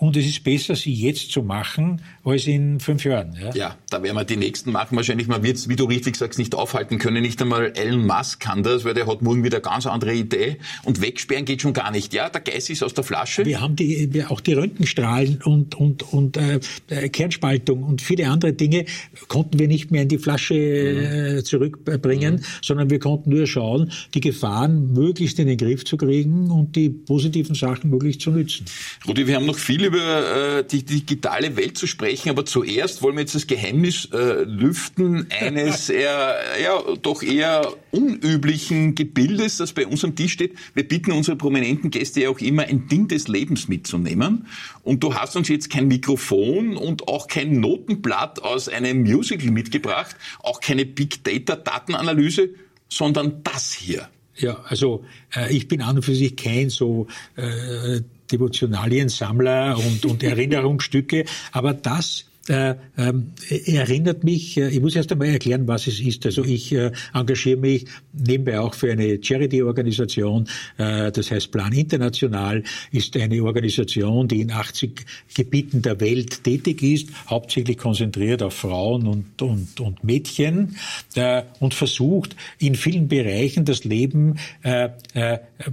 Und 0.00 0.16
es 0.16 0.24
ist 0.24 0.42
besser, 0.44 0.74
sie 0.76 0.94
jetzt 0.94 1.30
zu 1.30 1.42
machen, 1.42 2.00
als 2.24 2.46
in 2.46 2.80
fünf 2.80 3.04
Jahren. 3.04 3.36
Ja, 3.38 3.54
ja 3.54 3.76
da 3.90 4.02
werden 4.02 4.16
wir 4.16 4.24
die 4.24 4.38
nächsten 4.38 4.72
machen. 4.72 4.96
Wahrscheinlich, 4.96 5.28
man 5.28 5.42
wird 5.42 5.58
es, 5.58 5.68
wie 5.68 5.76
du 5.76 5.84
richtig 5.84 6.16
sagst, 6.16 6.38
nicht 6.38 6.54
aufhalten 6.54 6.98
können. 6.98 7.20
Nicht 7.22 7.40
einmal 7.42 7.74
Elon 7.76 8.06
Musk 8.06 8.40
kann 8.40 8.62
das, 8.62 8.86
weil 8.86 8.94
der 8.94 9.06
hat 9.06 9.20
morgen 9.20 9.44
wieder 9.44 9.58
eine 9.58 9.62
ganz 9.62 9.84
andere 9.84 10.14
Idee. 10.14 10.56
Und 10.84 11.02
wegsperren 11.02 11.44
geht 11.44 11.60
schon 11.60 11.74
gar 11.74 11.90
nicht. 11.90 12.14
Ja, 12.14 12.30
der 12.30 12.40
Geist 12.40 12.70
ist 12.70 12.82
aus 12.82 12.94
der 12.94 13.04
Flasche. 13.04 13.44
Wir 13.44 13.60
haben 13.60 13.76
die, 13.76 14.14
wir 14.14 14.30
auch 14.30 14.40
die 14.40 14.54
Röntgenstrahlen 14.54 15.42
und, 15.44 15.74
und, 15.74 16.10
und 16.14 16.38
äh, 16.38 16.60
äh 16.88 17.10
Kernspaltung 17.10 17.82
und 17.82 18.00
viele 18.00 18.26
andere 18.30 18.54
Dinge 18.54 18.86
konnten 19.28 19.58
wir 19.58 19.68
nicht 19.68 19.90
mehr 19.90 20.02
in 20.02 20.08
die 20.08 20.18
Flasche 20.18 20.54
äh, 20.54 21.34
mhm. 21.34 21.44
zurückbringen, 21.44 22.36
mhm. 22.36 22.44
sondern 22.62 22.88
wir 22.88 23.00
konnten 23.00 23.28
nur 23.28 23.46
schauen, 23.46 23.92
die 24.14 24.22
Gefahren 24.22 24.94
möglichst 24.94 25.38
in 25.38 25.46
den 25.46 25.58
Griff 25.58 25.84
zu 25.84 25.98
kriegen 25.98 26.50
und 26.50 26.74
die 26.74 26.88
positiven 26.88 27.54
Sachen 27.54 27.90
möglichst 27.90 28.22
zu 28.22 28.30
nützen. 28.30 28.64
Rudi, 29.06 29.26
wir 29.26 29.36
haben 29.36 29.44
noch 29.44 29.58
viele 29.58 29.89
über 29.90 30.58
äh, 30.58 30.64
die 30.64 30.84
digitale 30.84 31.56
Welt 31.56 31.76
zu 31.76 31.86
sprechen, 31.86 32.30
aber 32.30 32.44
zuerst 32.44 33.02
wollen 33.02 33.16
wir 33.16 33.22
jetzt 33.22 33.34
das 33.34 33.46
Geheimnis 33.46 34.08
äh, 34.12 34.44
lüften 34.44 35.26
eines 35.30 35.88
eher, 35.90 36.36
ja, 36.62 36.80
doch 37.02 37.22
eher 37.22 37.72
unüblichen 37.90 38.94
Gebildes, 38.94 39.56
das 39.56 39.72
bei 39.72 39.86
uns 39.86 40.04
am 40.04 40.14
Tisch 40.14 40.32
steht. 40.32 40.54
Wir 40.74 40.86
bitten 40.86 41.12
unsere 41.12 41.36
prominenten 41.36 41.90
Gäste 41.90 42.20
ja 42.20 42.30
auch 42.30 42.38
immer, 42.38 42.62
ein 42.62 42.86
Ding 42.86 43.08
des 43.08 43.26
Lebens 43.26 43.68
mitzunehmen. 43.68 44.46
Und 44.82 45.02
du 45.02 45.14
hast 45.14 45.36
uns 45.36 45.48
jetzt 45.48 45.70
kein 45.70 45.88
Mikrofon 45.88 46.76
und 46.76 47.08
auch 47.08 47.26
kein 47.26 47.58
Notenblatt 47.58 48.42
aus 48.42 48.68
einem 48.68 49.02
Musical 49.02 49.50
mitgebracht, 49.50 50.14
auch 50.40 50.60
keine 50.60 50.86
Big 50.86 51.24
Data 51.24 51.56
Datenanalyse, 51.56 52.50
sondern 52.88 53.42
das 53.42 53.72
hier. 53.72 54.08
Ja, 54.36 54.60
also 54.64 55.04
äh, 55.34 55.54
ich 55.54 55.68
bin 55.68 55.82
an 55.82 55.96
und 55.96 56.02
für 56.02 56.14
sich 56.14 56.36
kein 56.36 56.70
so 56.70 57.08
äh, 57.36 58.00
Devotionaliensammler 58.30 59.76
und, 59.78 60.06
und 60.06 60.22
Erinnerungsstücke, 60.22 61.24
aber 61.52 61.74
das 61.74 62.29
äh, 62.50 62.74
ähm, 62.98 63.32
erinnert 63.48 64.24
mich, 64.24 64.56
äh, 64.56 64.70
ich 64.70 64.80
muss 64.80 64.96
erst 64.96 65.12
einmal 65.12 65.28
erklären, 65.28 65.68
was 65.68 65.86
es 65.86 66.00
ist. 66.00 66.26
Also 66.26 66.44
ich 66.44 66.72
äh, 66.72 66.90
engagiere 67.14 67.56
mich 67.56 67.86
nebenbei 68.12 68.58
auch 68.58 68.74
für 68.74 68.90
eine 68.90 69.22
Charity-Organisation, 69.22 70.48
äh, 70.76 71.12
das 71.12 71.30
heißt 71.30 71.52
Plan 71.52 71.72
International, 71.72 72.64
ist 72.90 73.16
eine 73.16 73.40
Organisation, 73.44 74.26
die 74.26 74.40
in 74.40 74.50
80 74.50 75.06
Gebieten 75.32 75.82
der 75.82 76.00
Welt 76.00 76.42
tätig 76.42 76.82
ist, 76.82 77.10
hauptsächlich 77.28 77.78
konzentriert 77.78 78.42
auf 78.42 78.54
Frauen 78.54 79.06
und, 79.06 79.40
und, 79.40 79.78
und 79.78 80.02
Mädchen 80.02 80.76
äh, 81.14 81.42
und 81.60 81.72
versucht 81.72 82.34
in 82.58 82.74
vielen 82.74 83.06
Bereichen 83.06 83.64
das 83.64 83.84
Leben 83.84 84.38
äh, 84.62 84.88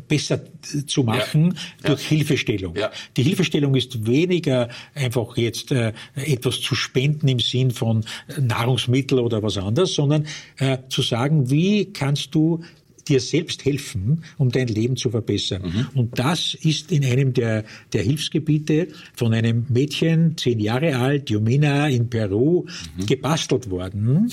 besser 0.08 0.42
zu 0.86 1.04
machen 1.04 1.56
ja. 1.82 1.90
durch 1.90 2.04
ja. 2.04 2.18
Hilfestellung. 2.18 2.76
Ja. 2.76 2.92
Die 3.16 3.24
Hilfestellung 3.24 3.74
ist 3.74 4.06
weniger 4.06 4.70
einfach 4.94 5.38
jetzt 5.38 5.72
etwas 5.72 6.62
zu 6.67 6.67
spenden 6.76 7.28
im 7.28 7.40
Sinn 7.40 7.72
von 7.72 8.04
Nahrungsmittel 8.40 9.20
oder 9.20 9.44
was 9.44 9.58
anderes, 9.58 9.94
sondern 9.94 10.26
äh, 10.58 10.78
zu 10.90 11.02
sagen, 11.02 11.50
wie 11.50 11.92
kannst 11.94 12.34
du 12.36 12.62
dir 13.08 13.20
selbst 13.20 13.66
helfen, 13.66 14.24
um 14.38 14.52
dein 14.52 14.68
Leben 14.68 14.98
zu 14.98 15.10
verbessern. 15.10 15.64
Mhm. 15.64 16.00
Und 16.00 16.20
das 16.20 16.54
ist 16.54 16.92
in 16.92 17.06
einem 17.06 17.34
der, 17.34 17.64
der 17.94 18.04
Hilfsgebiete 18.04 18.90
von 19.14 19.34
einem 19.34 19.66
Mädchen, 19.70 20.38
zehn 20.38 20.60
Jahre 20.60 20.98
alt, 20.98 21.30
Jomina 21.30 21.88
in 21.88 22.10
Peru, 22.10 22.66
mhm. 22.98 23.06
gebastelt 23.06 23.70
worden. 23.70 24.32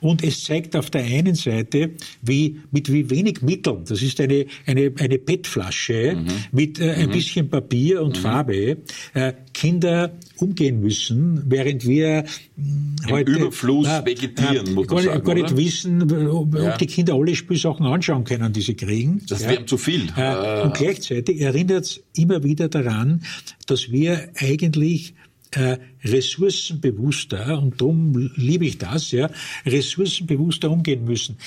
Und 0.00 0.22
es 0.22 0.44
zeigt 0.44 0.76
auf 0.76 0.90
der 0.90 1.04
einen 1.04 1.34
Seite, 1.34 1.92
wie, 2.22 2.60
mit 2.70 2.92
wie 2.92 3.08
wenig 3.10 3.42
Mitteln, 3.42 3.84
das 3.86 4.02
ist 4.02 4.20
eine, 4.20 4.46
eine, 4.66 4.92
eine 4.98 5.18
PET-Flasche 5.18 6.16
mhm. 6.16 6.26
mit 6.52 6.80
äh, 6.80 6.92
ein 6.92 7.08
mhm. 7.08 7.12
bisschen 7.12 7.48
Papier 7.48 8.02
und 8.02 8.18
mhm. 8.18 8.22
Farbe, 8.22 8.76
äh, 9.14 9.32
Kinder 9.56 10.12
umgehen 10.36 10.80
müssen, 10.80 11.42
während 11.46 11.86
wir 11.86 12.24
Im 12.58 12.96
heute 13.08 13.32
Überfluss 13.32 13.86
na, 13.88 14.04
vegetieren, 14.04 14.74
muss 14.74 14.86
man 14.86 14.96
gar, 14.96 15.02
sagen, 15.02 15.24
gar 15.24 15.34
nicht 15.34 15.56
wissen, 15.56 16.28
ob, 16.28 16.54
ja. 16.54 16.76
die 16.76 16.86
Kinder 16.86 17.14
alle 17.14 17.34
Spielsachen 17.34 17.86
anschauen 17.86 18.24
können, 18.24 18.52
die 18.52 18.60
sie 18.60 18.74
kriegen. 18.74 19.22
Das 19.30 19.44
ja. 19.44 19.48
wäre 19.48 19.64
zu 19.64 19.78
viel. 19.78 20.08
Äh, 20.14 20.60
und 20.60 20.74
gleichzeitig 20.74 21.40
erinnert 21.40 21.84
es 21.84 22.02
immer 22.14 22.44
wieder 22.44 22.68
daran, 22.68 23.22
dass 23.66 23.90
wir 23.90 24.28
eigentlich 24.34 25.14
äh, 25.52 25.78
ressourcenbewusster, 26.04 27.58
und 27.58 27.80
darum 27.80 28.30
liebe 28.34 28.66
ich 28.66 28.76
das, 28.76 29.10
ja, 29.10 29.30
ressourcenbewusster 29.64 30.70
umgehen 30.70 31.06
müssen. 31.06 31.38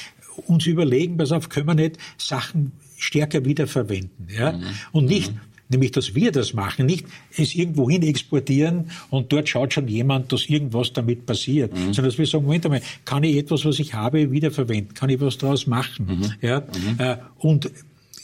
Uns 0.47 0.65
überlegen, 0.65 1.17
pass 1.17 1.31
auf, 1.31 1.49
können 1.49 1.67
wir 1.67 1.75
nicht 1.75 1.99
Sachen 2.17 2.71
stärker 2.97 3.45
wiederverwenden, 3.45 4.27
ja, 4.35 4.53
mhm. 4.53 4.63
und 4.93 5.05
nicht, 5.05 5.31
mhm. 5.31 5.39
Nämlich, 5.69 5.91
dass 5.91 6.15
wir 6.15 6.31
das 6.31 6.53
machen, 6.53 6.87
nicht 6.87 7.05
es 7.37 7.53
irgendwo 7.53 7.89
hin 7.89 8.01
exportieren 8.01 8.89
und 9.11 9.31
dort 9.31 9.47
schaut 9.47 9.73
schon 9.73 9.87
jemand, 9.87 10.31
dass 10.31 10.49
irgendwas 10.49 10.93
damit 10.93 11.27
passiert, 11.27 11.73
mhm. 11.73 11.93
sondern 11.93 12.05
dass 12.05 12.17
wir 12.17 12.25
sagen, 12.25 12.45
Moment 12.45 12.65
einmal, 12.65 12.81
kann 13.05 13.23
ich 13.23 13.37
etwas, 13.37 13.65
was 13.65 13.77
ich 13.77 13.93
habe, 13.93 14.31
wiederverwenden? 14.31 14.95
Kann 14.95 15.11
ich 15.11 15.21
was 15.21 15.37
daraus 15.37 15.67
machen? 15.67 16.07
Mhm. 16.07 16.33
Ja? 16.41 16.61
Mhm. 16.61 16.95
Äh, 16.97 17.17
und 17.37 17.69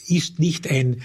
ist 0.08 0.40
nicht 0.40 0.68
ein 0.68 1.02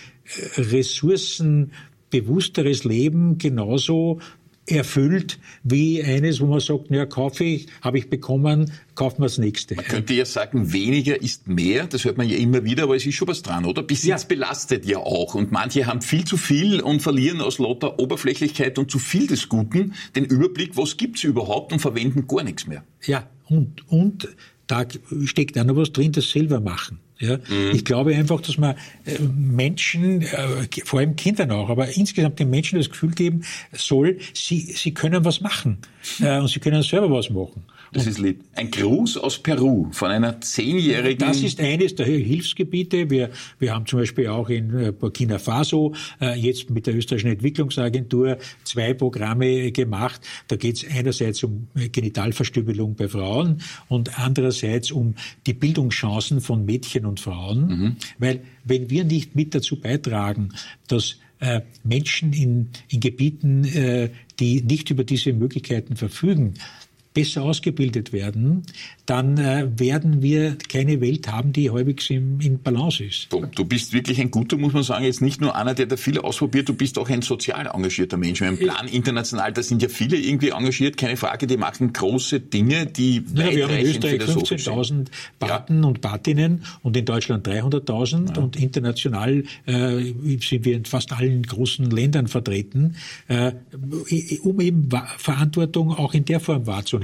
ressourcenbewussteres 0.57 2.85
Leben 2.85 3.37
genauso 3.37 4.19
erfüllt 4.67 5.39
wie 5.63 6.03
eines, 6.03 6.39
wo 6.39 6.45
man 6.45 6.59
sagt, 6.59 6.91
ja, 6.91 7.05
kaufe 7.05 7.43
ich, 7.43 7.67
habe 7.81 7.97
ich 7.97 8.09
bekommen, 8.09 8.71
kaufen 8.95 9.19
wir 9.19 9.25
das 9.25 9.37
nächste. 9.37 9.75
Man 9.75 9.85
könnte 9.85 10.13
ja 10.13 10.25
sagen, 10.25 10.71
weniger 10.71 11.21
ist 11.21 11.47
mehr, 11.47 11.87
das 11.87 12.05
hört 12.05 12.17
man 12.17 12.29
ja 12.29 12.37
immer 12.37 12.63
wieder, 12.63 12.83
aber 12.83 12.95
es 12.95 13.05
ist 13.05 13.15
schon 13.15 13.27
was 13.27 13.41
dran, 13.41 13.65
oder? 13.65 13.83
Besitz 13.83 14.21
ja. 14.21 14.27
belastet 14.27 14.85
ja 14.85 14.97
auch 14.97 15.35
und 15.35 15.51
manche 15.51 15.87
haben 15.87 16.01
viel 16.01 16.25
zu 16.25 16.37
viel 16.37 16.79
und 16.79 17.01
verlieren 17.01 17.41
aus 17.41 17.59
lauter 17.59 17.99
Oberflächlichkeit 17.99 18.77
und 18.77 18.91
zu 18.91 18.99
viel 18.99 19.27
des 19.27 19.49
Guten 19.49 19.93
den 20.15 20.25
Überblick, 20.25 20.77
was 20.77 20.97
gibt's 20.97 21.23
überhaupt 21.23 21.73
und 21.73 21.79
verwenden 21.79 22.27
gar 22.27 22.43
nichts 22.43 22.67
mehr. 22.67 22.83
Ja, 23.05 23.27
und, 23.49 23.87
und 23.89 24.29
da 24.67 24.85
steckt 25.25 25.57
auch 25.59 25.65
noch 25.65 25.75
was 25.75 25.91
drin, 25.91 26.11
das 26.11 26.29
selber 26.29 26.61
machen. 26.61 26.99
Ja, 27.21 27.37
mhm. 27.37 27.71
Ich 27.73 27.85
glaube 27.85 28.15
einfach, 28.15 28.41
dass 28.41 28.57
man 28.57 28.75
äh, 29.05 29.19
Menschen, 29.19 30.23
äh, 30.23 30.67
vor 30.83 30.99
allem 30.99 31.15
Kindern 31.15 31.51
auch, 31.51 31.69
aber 31.69 31.95
insgesamt 31.95 32.39
den 32.39 32.49
Menschen 32.49 32.79
das 32.79 32.89
Gefühl 32.89 33.11
geben 33.11 33.43
soll, 33.71 34.17
sie, 34.33 34.59
sie 34.59 34.93
können 34.93 35.23
was 35.23 35.39
machen 35.39 35.77
äh, 36.19 36.39
und 36.39 36.47
sie 36.47 36.59
können 36.59 36.81
selber 36.81 37.11
was 37.11 37.29
machen. 37.29 37.63
Das 37.93 38.07
ist 38.07 38.19
lieb. 38.19 38.43
Ein 38.55 38.71
Gruß 38.71 39.17
aus 39.17 39.39
Peru 39.39 39.87
von 39.91 40.11
einer 40.11 40.39
zehnjährigen. 40.39 41.27
Das 41.27 41.41
ist 41.41 41.59
eines 41.59 41.95
der 41.95 42.05
Hilfsgebiete. 42.05 43.09
Wir, 43.09 43.31
wir 43.59 43.73
haben 43.73 43.85
zum 43.85 43.99
Beispiel 43.99 44.27
auch 44.27 44.49
in 44.49 44.77
äh, 44.77 44.91
Burkina 44.93 45.39
Faso 45.39 45.93
äh, 46.21 46.39
jetzt 46.39 46.69
mit 46.69 46.87
der 46.87 46.95
österreichischen 46.95 47.31
Entwicklungsagentur 47.31 48.37
zwei 48.63 48.93
Programme 48.93 49.71
gemacht. 49.73 50.21
Da 50.47 50.55
geht 50.55 50.77
es 50.77 50.89
einerseits 50.89 51.43
um 51.43 51.67
Genitalverstümmelung 51.75 52.95
bei 52.95 53.09
Frauen 53.09 53.61
und 53.89 54.17
andererseits 54.17 54.91
um 54.91 55.15
die 55.45 55.53
Bildungschancen 55.53 56.39
von 56.39 56.65
Mädchen 56.65 57.05
und 57.05 57.19
Frauen. 57.19 57.67
Mhm. 57.67 57.95
Weil 58.19 58.41
wenn 58.63 58.89
wir 58.89 59.03
nicht 59.03 59.35
mit 59.35 59.53
dazu 59.53 59.81
beitragen, 59.81 60.53
dass 60.87 61.17
äh, 61.39 61.61
Menschen 61.83 62.31
in, 62.33 62.69
in 62.87 62.99
Gebieten, 62.99 63.65
äh, 63.65 64.09
die 64.39 64.61
nicht 64.61 64.89
über 64.91 65.03
diese 65.03 65.33
Möglichkeiten 65.33 65.95
verfügen, 65.95 66.53
besser 67.13 67.43
ausgebildet 67.43 68.13
werden, 68.13 68.63
dann 69.05 69.37
äh, 69.37 69.67
werden 69.77 70.21
wir 70.21 70.57
keine 70.69 71.01
Welt 71.01 71.29
haben, 71.29 71.51
die 71.51 71.69
halbwegs 71.69 72.09
im, 72.09 72.39
in 72.39 72.59
Balance 72.59 73.03
ist. 73.03 73.27
Du 73.29 73.65
bist 73.65 73.91
wirklich 73.91 74.21
ein 74.21 74.31
guter, 74.31 74.55
muss 74.57 74.71
man 74.71 74.83
sagen, 74.83 75.03
jetzt 75.03 75.21
nicht 75.21 75.41
nur 75.41 75.55
einer, 75.55 75.73
der 75.73 75.87
da 75.87 75.97
viel 75.97 76.17
ausprobiert, 76.19 76.69
du 76.69 76.73
bist 76.73 76.97
auch 76.97 77.09
ein 77.09 77.21
sozial 77.21 77.67
engagierter 77.67 78.15
Mensch. 78.15 78.41
Im 78.41 78.57
Plan 78.57 78.87
international, 78.87 79.51
da 79.51 79.61
sind 79.61 79.81
ja 79.81 79.89
viele 79.89 80.15
irgendwie 80.15 80.49
engagiert, 80.49 80.95
keine 80.95 81.17
Frage, 81.17 81.47
die 81.47 81.57
machen 81.57 81.91
große 81.91 82.39
Dinge, 82.39 82.85
die 82.85 83.23
ja, 83.35 83.51
Wir 83.51 83.67
haben 83.67 83.75
in 83.75 83.87
Österreich 83.87 84.21
15.000 84.21 85.07
Paten 85.39 85.83
ja. 85.83 85.89
und 85.89 85.99
Patinnen 85.99 86.63
und 86.81 86.95
in 86.95 87.03
Deutschland 87.03 87.45
300.000 87.45 88.35
ja. 88.35 88.41
und 88.41 88.55
international 88.55 89.43
äh, 89.65 90.13
sind 90.39 90.63
wir 90.63 90.77
in 90.77 90.85
fast 90.85 91.11
allen 91.11 91.43
großen 91.43 91.91
Ländern 91.91 92.27
vertreten, 92.27 92.95
äh, 93.27 93.51
um 94.43 94.61
eben 94.61 94.89
Verantwortung 95.17 95.91
auch 95.91 96.13
in 96.13 96.23
der 96.23 96.39
Form 96.39 96.65
wahrzunehmen. 96.67 97.00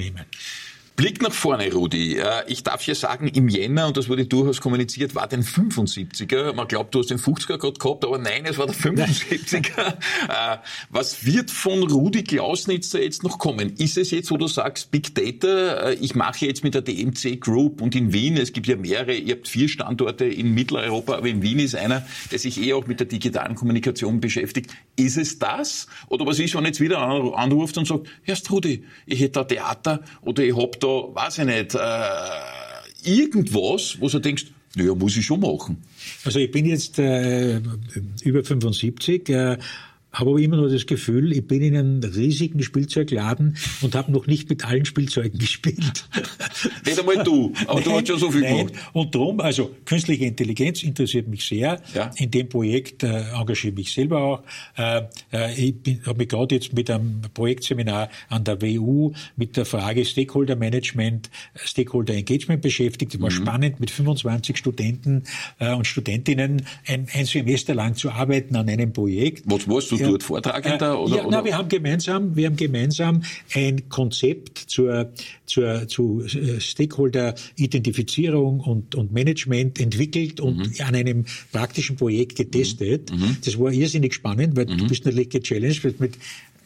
Blick 0.97 1.21
nach 1.21 1.31
vorne, 1.31 1.71
Rudi. 1.71 2.19
Ich 2.47 2.63
darf 2.63 2.81
hier 2.81 2.95
sagen, 2.95 3.27
im 3.27 3.49
Jänner, 3.49 3.86
und 3.86 3.97
das 3.97 4.10
wurde 4.10 4.25
durchaus 4.25 4.62
kommuniziert, 4.62 5.13
war 5.13 5.27
den 5.27 5.43
75er. 5.43 6.53
Man 6.53 6.67
glaubt, 6.67 6.95
du 6.95 6.99
hast 6.99 7.12
den 7.12 7.19
50er 7.19 7.60
gerade 7.60 7.77
gehabt, 7.77 8.03
aber 8.03 8.17
nein, 8.17 8.45
es 8.45 8.57
war 8.57 8.65
der 8.65 8.75
75er. 8.75 9.67
Äh, 10.27 10.57
was 10.89 11.25
wird 11.25 11.51
von 11.51 11.83
Rudi 11.83 12.23
Klausnitzer 12.23 13.01
jetzt 13.01 13.23
noch 13.23 13.38
kommen? 13.38 13.73
Ist 13.77 13.97
es 13.97 14.12
jetzt, 14.12 14.31
wo 14.31 14.38
du 14.38 14.47
sagst, 14.47 14.91
Big 14.91 15.13
Data, 15.13 15.89
äh, 15.89 15.93
ich 15.95 16.15
mache 16.15 16.45
jetzt 16.45 16.63
mit 16.63 16.73
der 16.73 16.81
DMC 16.81 17.39
Group 17.39 17.81
und 17.81 17.95
in 17.95 18.12
Wien, 18.12 18.36
es 18.38 18.51
gibt 18.51 18.67
ja 18.67 18.75
mehrere, 18.75 19.13
ihr 19.13 19.36
habt 19.36 19.47
vier 19.47 19.69
Standorte 19.69 20.25
in 20.25 20.53
Mitteleuropa, 20.53 21.15
aber 21.15 21.27
in 21.27 21.41
Wien 21.41 21.60
ist 21.60 21.75
einer, 21.75 22.05
der 22.31 22.39
sich 22.39 22.60
eh 22.62 22.73
auch 22.73 22.88
mit 22.88 22.99
der 22.99 23.07
digitalen 23.07 23.55
Kommunikation 23.55 24.19
beschäftigt. 24.19 24.71
Ist 24.97 25.17
es 25.17 25.38
das? 25.38 25.88
Oder 26.07 26.25
was 26.25 26.39
ist, 26.39 26.55
wenn 26.55 26.65
jetzt 26.65 26.81
wieder 26.81 26.99
anruft 26.99 27.77
und 27.77 27.88
sagt, 27.88 28.07
Herr 28.23 28.38
Rudi, 28.49 28.83
ich 29.05 29.19
hätte 29.19 29.33
da 29.33 29.43
Theater 29.43 30.03
oder 30.21 30.43
ich 30.43 30.55
hab 30.55 30.79
da 30.79 30.88
da, 30.88 31.13
weiß 31.13 31.39
ich 31.39 31.45
nicht, 31.45 31.75
äh, 31.75 33.10
irgendwas, 33.17 33.97
wo 33.99 34.07
du 34.07 34.19
denkst, 34.19 34.45
naja, 34.75 34.93
muss 34.93 35.17
ich 35.17 35.25
schon 35.25 35.39
machen. 35.39 35.83
Also 36.23 36.39
ich 36.39 36.51
bin 36.51 36.65
jetzt 36.65 36.99
äh, 36.99 37.60
über 38.23 38.43
75, 38.43 39.29
äh, 39.29 39.57
habe 40.19 40.32
aber 40.32 40.39
immer 40.39 40.58
noch 40.58 40.69
das 40.69 40.86
Gefühl, 40.86 41.32
ich 41.32 41.45
bin 41.45 41.62
in 41.62 41.77
einem 41.77 42.03
riesigen 42.03 42.63
Spielzeugladen 42.63 43.58
und 43.82 43.95
habe 43.95 44.12
noch 44.12 44.27
nicht 44.27 44.49
mit 44.49 44.65
allen 44.65 44.86
Spielzeugen 44.86 45.38
gespielt. 45.39 46.08
Nicht 46.86 46.99
einmal 46.99 47.23
du, 47.23 47.53
aber 47.67 47.75
nein, 47.75 47.84
du 47.84 47.91
hast 47.91 48.08
schon 48.08 48.19
so 48.19 48.32
viel 48.32 48.41
nein. 48.41 48.67
gemacht. 48.67 48.73
Und 48.93 49.13
darum, 49.13 49.39
also 49.39 49.75
künstliche 49.86 50.25
Intelligenz 50.25 50.84
interessiert 50.84 51.27
mich 51.27 51.45
sehr. 51.45 51.82
Ja. 51.93 52.12
In 52.15 52.32
dem 52.32 52.49
Projekt 52.49 53.03
äh, 53.03 53.30
engagiere 53.32 53.69
ich 53.69 53.75
mich 53.75 53.91
selber 53.93 54.21
auch. 54.21 54.43
Äh, 54.77 55.03
äh 55.32 55.53
ich 55.58 55.75
habe 56.06 56.17
mich 56.17 56.30
gerade 56.30 56.56
jetzt 56.56 56.73
mit 56.73 56.89
einem 56.89 57.21
Projektseminar 57.34 58.10
an 58.30 58.43
der 58.43 58.62
WU 58.62 59.13
mit 59.36 59.56
der 59.56 59.65
Frage 59.65 60.06
Stakeholder 60.06 60.56
Management, 60.56 61.30
Stakeholder 61.56 62.15
Engagement 62.15 62.62
beschäftigt. 62.62 63.15
Es 63.15 63.21
war 63.21 63.30
mhm. 63.30 63.36
spannend, 63.36 63.80
mit 63.80 63.91
25 63.91 64.58
Studenten 64.58 65.23
äh, 65.60 65.73
und 65.73 65.86
Studentinnen 65.86 66.63
ein, 66.88 67.08
ein 67.13 67.25
Semester 67.25 67.75
lang 67.75 67.95
zu 67.95 68.10
arbeiten 68.10 68.56
an 68.56 68.67
einem 68.69 68.93
Projekt. 68.93 69.43
Was 69.45 69.67
warst 69.67 69.91
du 69.91 70.06
dort 70.09 70.23
Vortragender? 70.23 70.93
Äh, 70.93 70.95
oder, 70.95 71.15
ja, 71.15 71.25
oder? 71.25 71.37
Na, 71.37 71.45
wir 71.45 71.57
haben 71.57 71.69
gemeinsam, 71.69 72.35
wir 72.35 72.47
haben 72.47 72.55
gemeinsam 72.55 73.23
ein 73.53 73.89
Konzept 73.89 74.57
zur, 74.57 75.11
zur, 75.45 75.87
zu 75.87 76.23
äh, 76.23 76.59
Stakeholder-Identifizierung 76.59 78.59
und, 78.59 78.95
und 78.95 79.11
Management 79.11 79.79
entwickelt 79.79 80.39
und 80.39 80.57
mhm. 80.57 80.85
an 80.85 80.95
einem 80.95 81.25
praktischen 81.51 81.95
Projekt 81.95 82.35
getestet. 82.35 83.11
Mhm. 83.11 83.17
mhm. 83.17 83.37
Das 83.43 83.59
war 83.59 83.71
irrsinnig 83.71 84.13
spannend, 84.13 84.55
weil 84.55 84.65
mhm. 84.65 84.77
du 84.77 84.87
bist 84.87 85.05
natürlich 85.05 85.29
gechallenged, 85.29 85.99
mit 85.99 86.17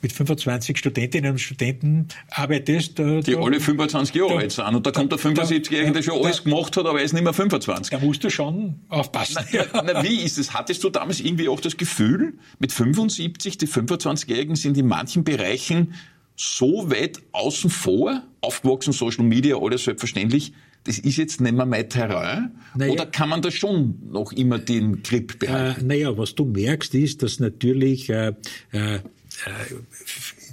mit 0.02 0.12
25 0.12 0.78
Studentinnen 0.78 1.32
und 1.32 1.40
Studenten 1.40 2.08
arbeitest. 2.30 3.00
Da, 3.00 3.22
die 3.22 3.34
da, 3.34 3.40
alle 3.40 3.60
25 3.60 4.16
Jahre 4.16 4.38
alt 4.38 4.52
sind. 4.52 4.66
Und 4.66 4.86
da 4.86 4.92
kommt 4.92 5.12
der 5.12 5.20
75-Jährige, 5.20 5.92
der 5.92 6.02
schon 6.02 6.24
alles 6.24 6.44
gemacht 6.44 6.76
hat, 6.78 6.86
aber 6.86 7.00
er 7.00 7.06
ist 7.06 7.14
nicht 7.14 7.24
mehr 7.24 7.34
25. 7.34 7.92
Da 7.92 8.06
musst 8.06 8.24
du 8.24 8.30
schon 8.30 8.76
aufpassen. 8.90 9.46
Na, 9.74 9.84
na, 9.84 10.04
wie 10.04 10.22
ist 10.22 10.38
es? 10.38 10.54
Hattest 10.54 10.84
du 10.84 10.90
damals 10.90 11.20
irgendwie 11.20 11.48
auch 11.48 11.60
das 11.60 11.78
Gefühl, 11.78 12.34
mit 12.60 12.72
75, 12.72 13.58
die 13.58 13.68
25-Jährigen 13.68 14.56
sind 14.56 14.78
in 14.78 14.88
manchen 14.88 15.24
Bereichen 15.24 15.94
so 16.36 16.90
weit 16.90 17.20
außen 17.34 17.70
vor, 17.70 18.24
aufgewachsen, 18.42 18.94
Social 18.94 19.24
Media, 19.24 19.58
alles 19.58 19.84
selbstverständlich, 19.84 20.54
das 20.84 20.98
ist 20.98 21.18
jetzt 21.18 21.42
nicht 21.42 21.54
mehr 21.54 21.66
mein 21.66 21.88
Terrain? 21.90 22.52
Naja, 22.76 22.94
oder 22.94 23.06
kann 23.06 23.30
man 23.30 23.42
da 23.42 23.52
schon 23.52 24.00
noch 24.12 24.32
immer 24.32 24.58
den 24.58 25.04
Grip 25.04 25.38
behalten? 25.38 25.82
Äh, 25.82 25.84
naja, 25.84 26.18
was 26.18 26.34
du 26.34 26.46
merkst, 26.46 26.96
ist, 26.96 27.22
dass 27.22 27.40
natürlich 27.40 28.10
äh, 28.10 28.34
äh, 28.72 28.96
äh, 28.96 29.00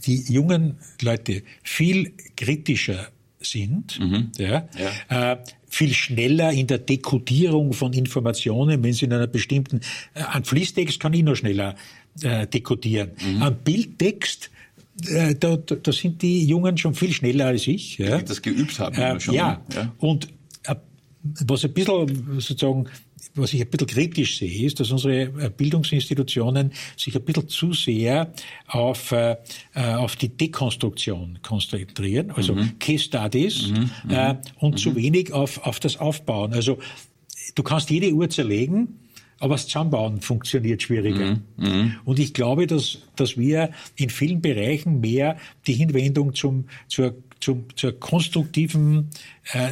die 0.06 0.22
jungen 0.32 0.76
Leute 1.02 1.42
viel 1.62 2.12
kritischer 2.36 3.08
sind, 3.40 4.00
mhm. 4.00 4.30
ja, 4.36 4.68
ja. 5.08 5.32
Äh, 5.32 5.38
viel 5.68 5.92
schneller 5.92 6.50
in 6.52 6.66
der 6.66 6.78
Dekodierung 6.78 7.72
von 7.72 7.92
Informationen, 7.92 8.82
wenn 8.82 8.92
sie 8.92 9.04
in 9.04 9.12
einer 9.12 9.26
bestimmten, 9.26 9.80
äh, 10.14 10.22
an 10.22 10.44
Fließtext 10.44 10.98
kann 10.98 11.12
ich 11.12 11.22
noch 11.22 11.36
schneller 11.36 11.76
äh, 12.22 12.46
dekodieren. 12.46 13.10
Mhm. 13.22 13.42
An 13.42 13.56
Bildtext 13.62 14.50
äh, 15.06 15.34
da, 15.34 15.56
da, 15.56 15.92
sind 15.92 16.22
die 16.22 16.44
Jungen 16.46 16.76
schon 16.76 16.94
viel 16.94 17.12
schneller 17.12 17.46
als 17.46 17.66
ich. 17.66 17.98
Ja. 17.98 18.18
Die 18.18 18.24
das 18.24 18.42
geübt 18.42 18.78
haben. 18.78 18.96
Äh, 18.96 19.20
schon, 19.20 19.34
ja. 19.34 19.62
ja. 19.72 19.92
Und 19.98 20.28
äh, 20.64 20.74
was 21.22 21.64
ein 21.64 21.72
bisschen 21.72 22.40
sozusagen 22.40 22.86
was 23.38 23.52
ich 23.52 23.60
ein 23.60 23.68
bisschen 23.68 23.86
kritisch 23.86 24.38
sehe, 24.38 24.66
ist, 24.66 24.80
dass 24.80 24.90
unsere 24.90 25.22
äh, 25.22 25.50
Bildungsinstitutionen 25.54 26.72
sich 26.96 27.14
ein 27.14 27.22
bisschen 27.22 27.48
zu 27.48 27.72
sehr 27.72 28.32
auf, 28.66 29.12
äh, 29.12 29.36
äh 29.74 29.94
auf 29.94 30.16
die 30.16 30.28
Dekonstruktion 30.28 31.38
konzentrieren, 31.42 32.30
also 32.30 32.54
mhm. 32.54 32.78
Case 32.78 33.04
Studies, 33.04 33.68
mhm. 33.68 33.90
äh, 34.10 34.32
mhm. 34.32 34.38
und 34.58 34.72
mhm. 34.72 34.76
zu 34.76 34.96
wenig 34.96 35.32
auf, 35.32 35.64
auf 35.66 35.80
das 35.80 35.96
Aufbauen. 35.96 36.52
Also 36.52 36.78
du 37.54 37.62
kannst 37.62 37.90
jede 37.90 38.12
Uhr 38.12 38.28
zerlegen, 38.28 38.98
aber 39.40 39.54
das 39.54 39.66
Zusammenbauen 39.66 40.20
funktioniert 40.20 40.82
schwieriger. 40.82 41.36
Mhm. 41.36 41.42
mhm. 41.56 41.94
Und 42.04 42.18
ich 42.18 42.34
glaube, 42.34 42.66
dass, 42.66 42.98
dass 43.16 43.36
wir 43.36 43.70
in 43.96 44.10
vielen 44.10 44.40
Bereichen 44.40 45.00
mehr 45.00 45.36
die 45.66 45.74
Hinwendung 45.74 46.34
zum, 46.34 46.64
zur 46.88 47.14
zum, 47.40 47.66
zur 47.76 47.98
konstruktiven 47.98 49.10
äh, 49.52 49.70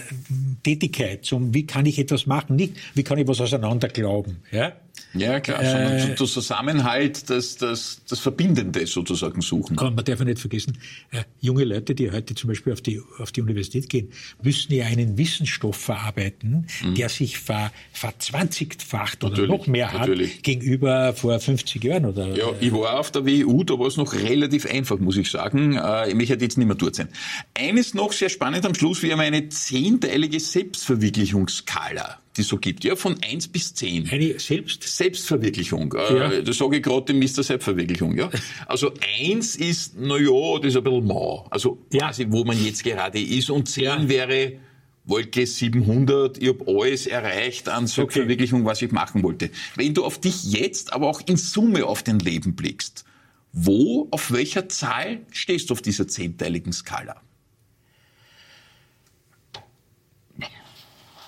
Tätigkeit, 0.63 1.25
zum 1.25 1.55
wie 1.55 1.67
kann 1.67 1.87
ich 1.87 1.99
etwas 1.99 2.27
machen, 2.27 2.57
nicht 2.57 2.75
wie 2.95 3.03
kann 3.03 3.19
ich 3.19 3.27
was 3.29 3.41
auseinander 3.41 3.89
glauben. 3.89 4.39
Ja? 4.51 4.73
Ja, 5.15 5.41
klar, 5.41 5.65
sondern 5.65 6.11
äh, 6.11 6.15
zum 6.15 6.27
Zusammenhalt, 6.27 7.31
das, 7.31 7.57
das, 7.57 8.03
das 8.09 8.19
Verbindende 8.19 8.87
sozusagen 8.87 9.41
suchen. 9.41 9.77
Kann, 9.77 9.95
man 9.95 10.05
darf 10.05 10.19
ja 10.19 10.25
nicht 10.25 10.39
vergessen, 10.39 10.79
äh, 11.11 11.23
junge 11.41 11.65
Leute, 11.65 11.95
die 11.95 12.11
heute 12.11 12.35
zum 12.35 12.49
Beispiel 12.49 12.73
auf 12.73 12.81
die, 12.81 13.01
auf 13.19 13.33
die 13.33 13.41
Universität 13.41 13.89
gehen, 13.89 14.11
müssen 14.43 14.73
ja 14.75 14.87
einen 14.87 15.17
Wissensstoff 15.17 15.77
verarbeiten, 15.77 16.67
mhm. 16.83 16.95
der 16.95 17.09
sich 17.09 17.39
ver, 17.39 17.73
verzwanzigfacht 17.93 19.25
oder 19.25 19.31
natürlich, 19.31 19.51
noch 19.51 19.67
mehr 19.67 19.93
hat 19.93 20.01
natürlich. 20.01 20.43
gegenüber 20.43 21.15
vor 21.15 21.39
50 21.39 21.83
Jahren. 21.83 22.05
Oder, 22.05 22.37
ja, 22.37 22.47
ich 22.61 22.73
war 22.73 22.99
auf 22.99 23.11
der 23.11 23.27
WU, 23.27 23.65
da 23.65 23.79
war 23.79 23.87
es 23.87 23.97
noch 23.97 24.13
relativ 24.13 24.67
einfach, 24.67 24.99
muss 24.99 25.17
ich 25.17 25.31
sagen. 25.31 25.77
Äh, 25.77 26.11
ich 26.11 26.15
möchte 26.15 26.35
jetzt 26.35 26.59
nicht 26.59 26.67
mehr 26.67 26.77
dort 26.77 26.97
sein. 26.97 27.09
Eines 27.59 27.95
noch 27.95 28.13
sehr 28.13 28.29
spannend 28.29 28.67
am 28.67 28.75
Schluss, 28.75 29.03
wir 29.03 29.13
haben 29.13 29.21
eine 29.21 29.49
zehnteilige 29.49 30.39
Selbstverwirklichungsskala, 30.41 32.19
die 32.37 32.43
es 32.43 32.49
so 32.49 32.59
gibt, 32.59 32.85
ja, 32.85 32.97
von 32.97 33.17
eins 33.23 33.49
bis 33.49 33.73
zehn. 33.73 34.07
Eine 34.11 34.39
Selbst? 34.39 34.83
Selbstverwirklichung. 34.83 35.95
Äh, 35.95 36.19
ja. 36.19 36.43
Das 36.43 36.59
sage 36.59 36.77
ich 36.77 36.83
gerade 36.83 37.07
dem 37.07 37.19
Mr. 37.19 37.43
Selbstverwirklichung, 37.43 38.15
ja. 38.15 38.29
Also 38.67 38.93
eins 39.19 39.57
ist, 39.57 39.95
na 39.99 40.19
ja, 40.19 40.59
das 40.59 40.69
ist 40.69 40.77
ein 40.77 40.85
bisschen 40.85 41.07
mau. 41.07 41.47
Also 41.51 41.79
ja. 41.91 42.09
quasi, 42.09 42.27
wo 42.29 42.45
man 42.45 42.63
jetzt 42.63 42.85
gerade 42.85 43.21
ist. 43.21 43.49
Und 43.49 43.71
zehn 43.71 43.85
ja. 43.85 44.09
wäre, 44.09 44.53
Wolke 45.05 45.47
700, 45.47 46.37
ich 46.37 46.49
habe 46.49 46.65
alles 46.67 47.07
erreicht 47.07 47.71
an 47.71 47.87
Selbstverwirklichung, 47.87 48.61
okay. 48.63 48.71
was 48.71 48.83
ich 48.83 48.93
machen 48.93 49.23
wollte. 49.23 49.51
Wenn 49.77 49.95
du 49.95 50.05
auf 50.05 50.21
dich 50.21 50.45
jetzt, 50.45 50.93
aber 50.93 51.09
auch 51.09 51.23
in 51.25 51.39
Summe 51.39 51.87
auf 51.87 52.03
dein 52.03 52.19
Leben 52.19 52.55
blickst, 52.55 53.07
wo, 53.53 54.09
auf 54.11 54.31
welcher 54.31 54.69
Zahl 54.69 55.21
stehst 55.31 55.71
du 55.71 55.73
auf 55.73 55.81
dieser 55.81 56.07
zehnteiligen 56.07 56.75
Skala? 56.75 57.23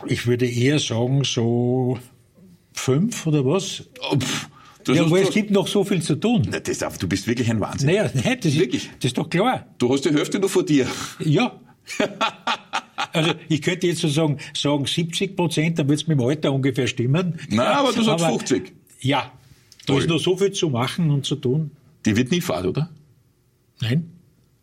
Ich 0.07 0.27
würde 0.27 0.47
eher 0.47 0.79
sagen, 0.79 1.25
so 1.25 1.99
fünf 2.73 3.27
oder 3.27 3.45
was? 3.45 3.85
Oh, 4.11 4.17
pff, 4.17 4.49
ja, 4.87 5.05
aber 5.05 5.21
es 5.21 5.31
gibt 5.31 5.51
noch 5.51 5.67
so 5.67 5.85
viel 5.85 6.01
zu 6.03 6.17
tun. 6.17 6.47
Na, 6.51 6.61
das, 6.61 6.79
du 6.99 7.09
bist 7.09 7.27
wirklich 7.27 7.51
ein 7.51 7.61
Wahnsinn. 7.61 7.89
Naja, 7.89 8.11
nein, 8.15 8.39
das, 8.41 8.55
wirklich? 8.55 8.85
Ist, 8.85 8.95
das 8.99 9.05
ist 9.07 9.19
doch 9.19 9.29
klar. 9.29 9.67
Du 9.79 9.93
hast 9.93 10.05
die 10.05 10.11
Hälfte 10.11 10.39
noch 10.39 10.49
vor 10.49 10.65
dir. 10.65 10.87
Ja. 11.21 11.59
Also 13.13 13.33
ich 13.49 13.63
könnte 13.63 13.87
jetzt 13.87 14.01
so 14.01 14.09
sagen, 14.09 14.39
sagen 14.55 14.85
70 14.85 15.37
Prozent, 15.37 15.79
dann 15.79 15.89
wird 15.89 16.01
es 16.01 16.09
mit 16.09 16.19
dem 16.19 16.27
Alter 16.27 16.53
ungefähr 16.53 16.87
stimmen. 16.87 17.39
Nein, 17.49 17.61
aber 17.61 17.93
du 17.93 18.03
sagst 18.03 18.25
aber, 18.25 18.37
50. 18.39 18.73
Ja, 19.01 19.33
da 19.87 19.93
Toll. 19.93 20.03
ist 20.03 20.09
noch 20.09 20.19
so 20.19 20.37
viel 20.37 20.53
zu 20.53 20.69
machen 20.69 21.11
und 21.11 21.25
zu 21.25 21.37
tun. 21.37 21.71
Die 22.05 22.17
wird 22.17 22.31
nie 22.33 22.41
fad, 22.41 22.67
oder? 22.67 22.91
Nein. 23.81 24.11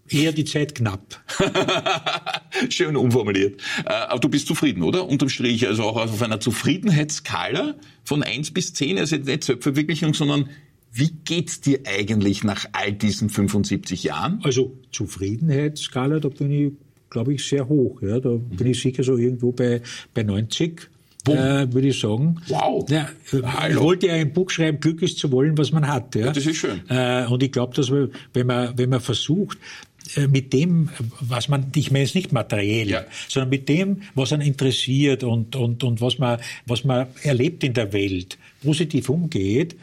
Eher 0.09 0.31
die 0.31 0.45
Zeit 0.45 0.75
knapp. 0.75 1.23
Schön 2.69 2.95
umformuliert. 2.95 3.59
Äh, 3.85 3.89
aber 3.89 4.19
du 4.19 4.29
bist 4.29 4.47
zufrieden, 4.47 4.83
oder? 4.83 5.07
Unterm 5.07 5.29
Strich, 5.29 5.67
also 5.67 5.83
auch 5.83 5.97
auf 5.97 6.21
einer 6.21 6.39
Zufriedenheitsskala 6.39 7.75
von 8.03 8.21
eins 8.21 8.51
bis 8.51 8.73
zehn, 8.73 8.99
also 8.99 9.15
nicht 9.15 9.43
Selbstverwirklichung, 9.43 10.13
sondern 10.13 10.49
wie 10.91 11.11
geht's 11.25 11.59
dir 11.59 11.79
eigentlich 11.85 12.43
nach 12.43 12.65
all 12.71 12.93
diesen 12.93 13.29
75 13.29 14.03
Jahren? 14.03 14.39
Also 14.43 14.77
Zufriedenheitsskala, 14.91 16.19
da 16.19 16.29
bin 16.29 16.51
ich, 16.51 16.73
glaube 17.09 17.33
ich, 17.33 17.43
sehr 17.43 17.67
hoch. 17.67 18.01
Ja, 18.01 18.19
da 18.19 18.29
mhm. 18.29 18.49
bin 18.49 18.67
ich 18.67 18.79
sicher 18.79 19.03
so 19.03 19.17
irgendwo 19.17 19.51
bei, 19.51 19.81
bei 20.13 20.23
90 20.23 20.89
äh, 21.33 21.73
würde 21.73 21.87
ich 21.87 21.99
sagen. 21.99 22.39
Wow. 22.47 22.89
Ja, 22.89 23.09
ich 23.31 23.79
wollte 23.79 24.07
ja 24.07 24.13
ein 24.13 24.33
Buch 24.33 24.49
schreiben, 24.49 24.79
Glück 24.79 25.01
ist 25.01 25.17
zu 25.17 25.31
wollen, 25.31 25.57
was 25.57 25.71
man 25.71 25.87
hat. 25.87 26.15
Ja. 26.15 26.31
Das 26.31 26.45
ist 26.45 26.57
schön. 26.57 26.81
Äh, 26.89 27.25
und 27.25 27.41
ich 27.41 27.51
glaube, 27.51 27.75
dass 27.75 27.89
man, 27.89 28.11
wenn 28.33 28.47
man, 28.47 28.77
wenn 28.77 28.89
man 28.89 28.99
versucht, 28.99 29.57
äh, 29.57 29.94
mit 30.29 30.53
dem, 30.53 30.89
was 31.19 31.47
man, 31.47 31.71
ich 31.75 31.91
meine 31.91 32.05
es 32.05 32.15
nicht 32.15 32.31
materiell, 32.31 32.89
ja. 32.89 33.05
sondern 33.27 33.49
mit 33.49 33.69
dem, 33.69 34.01
was 34.13 34.33
einen 34.33 34.43
interessiert 34.43 35.23
und, 35.23 35.55
und, 35.55 35.83
und 35.83 36.01
was 36.01 36.19
man, 36.19 36.39
was 36.65 36.83
man 36.83 37.07
erlebt 37.23 37.63
in 37.63 37.73
der 37.73 37.93
Welt, 37.93 38.37
positiv 38.61 39.09
umgeht, 39.09 39.75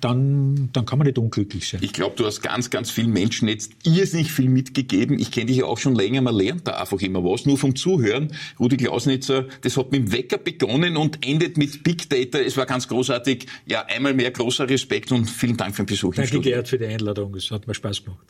dann, 0.00 0.70
dann 0.72 0.86
kann 0.86 0.98
man 0.98 1.06
nicht 1.06 1.18
unglücklich 1.18 1.68
sein. 1.68 1.80
Ich 1.82 1.92
glaube, 1.92 2.16
du 2.16 2.26
hast 2.26 2.40
ganz, 2.42 2.70
ganz 2.70 2.90
vielen 2.90 3.12
Menschen 3.12 3.48
jetzt 3.48 3.72
irrsinnig 3.84 4.32
viel 4.32 4.48
mitgegeben. 4.48 5.18
Ich 5.18 5.30
kenne 5.30 5.46
dich 5.46 5.58
ja 5.58 5.66
auch 5.66 5.78
schon 5.78 5.94
länger, 5.94 6.20
man 6.20 6.34
lernt 6.34 6.66
da 6.66 6.72
einfach 6.72 7.00
immer 7.00 7.22
was. 7.24 7.46
Nur 7.46 7.58
vom 7.58 7.76
Zuhören, 7.76 8.32
Rudi 8.58 8.76
Klausnitzer, 8.76 9.46
das 9.60 9.76
hat 9.76 9.92
mit 9.92 10.00
dem 10.00 10.12
Wecker 10.12 10.38
begonnen 10.38 10.96
und 10.96 11.24
endet 11.26 11.56
mit 11.58 11.84
Big 11.84 12.08
Data. 12.10 12.38
Es 12.38 12.56
war 12.56 12.66
ganz 12.66 12.88
großartig. 12.88 13.46
Ja, 13.66 13.84
einmal 13.86 14.14
mehr 14.14 14.30
großer 14.30 14.68
Respekt 14.68 15.12
und 15.12 15.26
vielen 15.26 15.56
Dank 15.56 15.76
für 15.76 15.82
den 15.82 15.86
Besuch 15.86 16.14
Danke, 16.14 16.40
Gerhard, 16.40 16.68
für 16.68 16.78
die 16.78 16.86
Einladung. 16.86 17.34
Es 17.36 17.50
hat 17.50 17.66
mir 17.66 17.74
Spaß 17.74 18.04
gemacht. 18.04 18.26